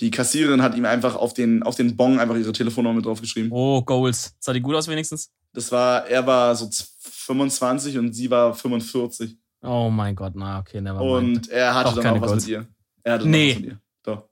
[0.00, 3.50] die Kassiererin hat ihm einfach auf den, auf den Bon einfach ihre Telefonnummer mit draufgeschrieben.
[3.52, 4.34] Oh, Goals.
[4.38, 5.30] Sah die gut aus wenigstens?
[5.52, 6.68] Das war, er war so
[7.00, 9.36] 25 und sie war 45.
[9.62, 11.36] Oh mein Gott, na, okay, never mind.
[11.38, 12.42] Und er hatte Doch dann keine auch was Goals.
[12.44, 12.66] mit ihr.
[13.02, 13.50] Er hatte Nee.
[13.54, 13.80] was mit ihr.
[14.04, 14.28] Doch.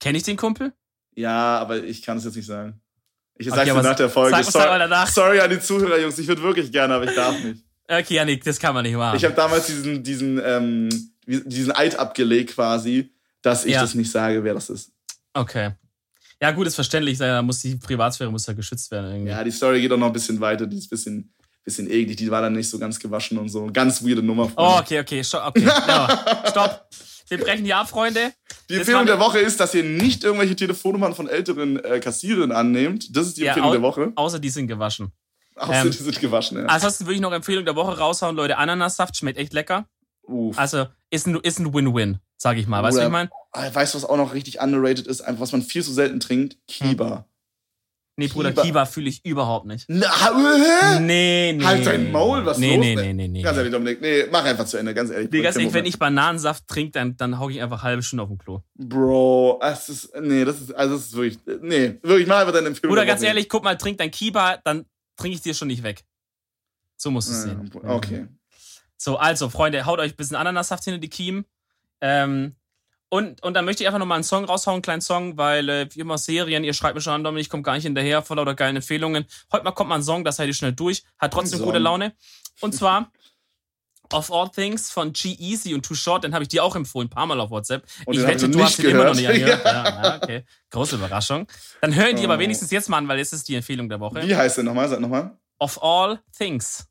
[0.00, 0.72] Kenn ich den Kumpel?
[1.14, 2.80] Ja, aber ich kann es jetzt nicht sagen.
[3.38, 4.36] Ich Okay, sag's dir nach der Folge.
[4.36, 5.08] sag- sag mal danach.
[5.08, 6.18] sorry an die Zuhörer, Jungs.
[6.18, 7.64] Ich würde wirklich gerne, aber ich darf nicht.
[7.88, 9.16] Okay, Janik, das kann man nicht machen.
[9.16, 10.88] Ich habe damals diesen, diesen, ähm,
[11.26, 13.12] diesen Eid abgelegt quasi,
[13.42, 13.82] dass ich Ja.
[13.82, 14.90] das nicht sage, wer das ist.
[15.34, 15.72] okay.
[16.40, 17.18] Ja, gut, ist verständlich.
[17.18, 19.30] Da muss die Privatsphäre muss ja geschützt werden irgendwie.
[19.30, 20.66] Ja, die Story geht auch noch ein bisschen weiter.
[20.66, 21.32] Die ist ein bisschen,
[21.64, 22.16] bisschen eklig.
[22.16, 23.68] Die war dann nicht so ganz gewaschen und so.
[23.72, 24.46] Ganz weirde Nummer.
[24.46, 24.80] Oh, Freunde.
[24.80, 25.62] okay, okay, stopp, okay.
[25.86, 26.88] Ja, stopp.
[27.28, 28.32] Wir brechen hier ab, Freunde.
[28.68, 33.16] Die Empfehlung der Woche ist, dass ihr nicht irgendwelche Telefonnummern von älteren äh, Kassiererinnen annehmt.
[33.16, 34.12] Das ist die Ja, Empfehlung der Woche.
[34.16, 35.12] Außer die sind gewaschen.
[35.54, 36.66] Außer ähm, die sind gewaschen, ja.
[36.66, 38.58] Ansonsten würde ich noch Empfehlung der Woche raushauen, Leute.
[38.58, 39.86] Ananassaft schmeckt echt lecker.
[40.22, 40.58] Uff.
[40.58, 42.82] Also ist ein, ist ein Win-Win, sag ich mal.
[42.82, 43.30] Weißt du, ich meine?
[43.52, 45.20] Ah, Weißt du, was auch noch richtig underrated ist?
[45.20, 46.56] Einfach, was man viel zu selten trinkt?
[46.66, 47.26] Kiba.
[48.16, 48.62] Nee, Bruder, Kiba.
[48.62, 49.86] Kiba fühle ich überhaupt nicht.
[49.88, 51.00] Na, hä?
[51.00, 51.64] Nee, nee.
[51.64, 52.84] Halt dein Maul, was nee, los?
[52.84, 53.42] Nee, nee, nee, nee.
[53.42, 55.30] Ganz ehrlich, Dominik, nee, mach einfach zu Ende, ganz ehrlich.
[55.30, 58.28] Nee, ganz ehrlich, wenn ich Bananensaft trinke, dann, dann hocke ich einfach halbe Stunde auf
[58.28, 58.60] dem Klo.
[58.74, 62.68] Bro, das ist, nee, das ist, also das ist wirklich, nee, wirklich, mach einfach deine
[62.68, 62.90] Empfehlung.
[62.90, 64.84] Bruder, der ganz ehrlich, guck mal, trink dein Kiba, dann
[65.16, 66.04] trinke ich dir schon nicht weg.
[66.98, 67.70] So musst du es Ja, sehen.
[67.82, 68.26] Okay.
[69.02, 71.44] So, also, Freunde, haut euch ein bisschen Ananassaft hinter die Kiemen.
[72.00, 72.54] Ähm,
[73.08, 75.88] und, und dann möchte ich einfach nochmal einen Song raushauen, einen kleinen Song, weil, äh,
[75.92, 78.38] wie immer Serien, ihr schreibt mir schon an, Dominik, ich komme gar nicht hinterher, voll
[78.38, 79.24] oder geilen Empfehlungen.
[79.50, 82.14] Heute mal kommt mal ein Song, das seid ihr schnell durch, hat trotzdem gute Laune.
[82.60, 83.10] Und zwar
[84.12, 87.10] Of All Things von G-Easy und Too Short, den habe ich dir auch empfohlen, ein
[87.10, 87.84] paar Mal auf WhatsApp.
[88.06, 89.66] Und ich wette, noch du hast nicht ihn immer noch nicht gehört.
[89.66, 89.94] angehört.
[89.96, 90.44] Ja, ja, okay.
[90.70, 91.48] Große Überraschung.
[91.80, 92.38] Dann hören die aber Oh.
[92.38, 94.22] wenigstens jetzt mal an, weil jetzt ist die Empfehlung der Woche.
[94.22, 94.88] Wie heißt der nochmal?
[94.88, 95.36] Sag nochmal.
[95.58, 96.86] Of All Things.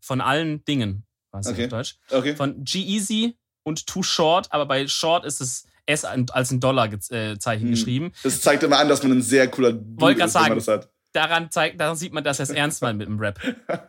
[0.00, 1.06] Von allen Dingen.
[1.34, 1.64] Was Okay.
[1.64, 1.96] auf Deutsch.
[2.10, 2.36] Okay.
[2.36, 7.70] Von G-Easy und Too Short, aber bei Short ist es S als ein Dollar-Zeichen Hm.
[7.70, 8.12] geschrieben.
[8.22, 10.54] Das zeigt immer an, dass man ein sehr cooler Dude ist, wenn man sagen.
[10.54, 10.88] das hat.
[11.12, 13.38] Daran, zeigt, daran sieht man, dass er es ernst meint mit dem Rap.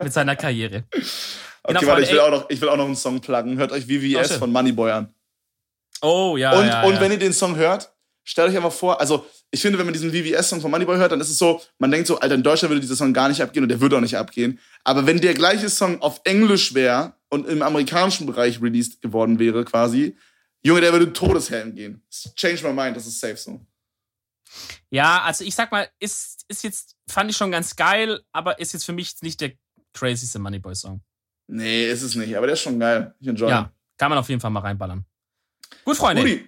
[0.02, 0.84] mit seiner Karriere.
[1.68, 3.56] Okay, Genau, warte, ich will, auch noch, ich will auch noch einen Song pluggen.
[3.58, 4.38] Hört euch Oh, VVS schön.
[4.38, 5.12] von Moneyboy an.
[6.00, 6.52] Oh, ja.
[6.56, 7.00] und ja, und ja.
[7.00, 7.92] wenn ihr den Song hört,
[8.26, 11.20] stellt euch einfach vor, also ich finde, wenn man diesen VVS-Song von Moneyboy hört, dann
[11.20, 13.62] ist es so, man denkt so, Alter, in Deutschland würde dieser Song gar nicht abgehen
[13.62, 14.58] und der würde auch nicht abgehen.
[14.84, 19.64] Aber wenn der gleiche Song auf Englisch wäre und im amerikanischen Bereich released geworden wäre,
[19.64, 20.16] quasi,
[20.62, 22.02] Junge, der würde Todeshelm gehen.
[22.34, 23.60] Change my mind, das ist safe so.
[24.90, 28.72] ja, also ich sag mal, ist, ist jetzt, fand ich schon ganz geil, aber ist
[28.72, 29.52] jetzt für mich nicht der
[29.94, 31.00] crazyste Moneyboy-Song.
[31.46, 33.14] Nee, ist es nicht, aber der ist schon geil.
[33.20, 33.48] Ich enjoy.
[33.48, 35.04] Ja, kann man auf jeden Fall mal reinballern.
[35.84, 36.22] Gut, Freunde.
[36.22, 36.44] Rudi,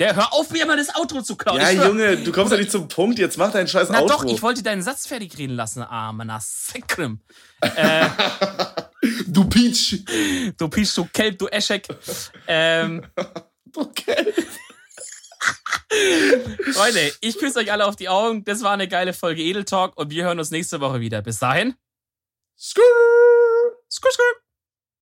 [0.00, 1.60] Der, hör auf, mir immer das Outro zu klauen.
[1.60, 1.70] ja.
[1.70, 4.16] Junge, du kommst ja nicht zum Punkt, jetzt mach deinen scheiß Na Outro.
[4.16, 5.82] doch, ich wollte deinen Satz fertig reden lassen.
[5.82, 7.20] Ah, meiner Sekrim.
[7.76, 8.08] Äh,
[9.26, 10.02] du Peach.
[10.56, 11.86] du Pisch, du Kelb, du Eschek.
[12.46, 13.06] Ähm,
[13.76, 14.34] Okay.
[16.72, 18.44] Freunde, ich küsse euch alle auf die Augen.
[18.44, 21.22] Das war eine geile Folge Edel Talk und wir hören uns nächste Woche wieder.
[21.22, 21.74] Bis dahin.
[22.58, 22.82] Skrrr.
[23.90, 24.24] Skrr, skrr.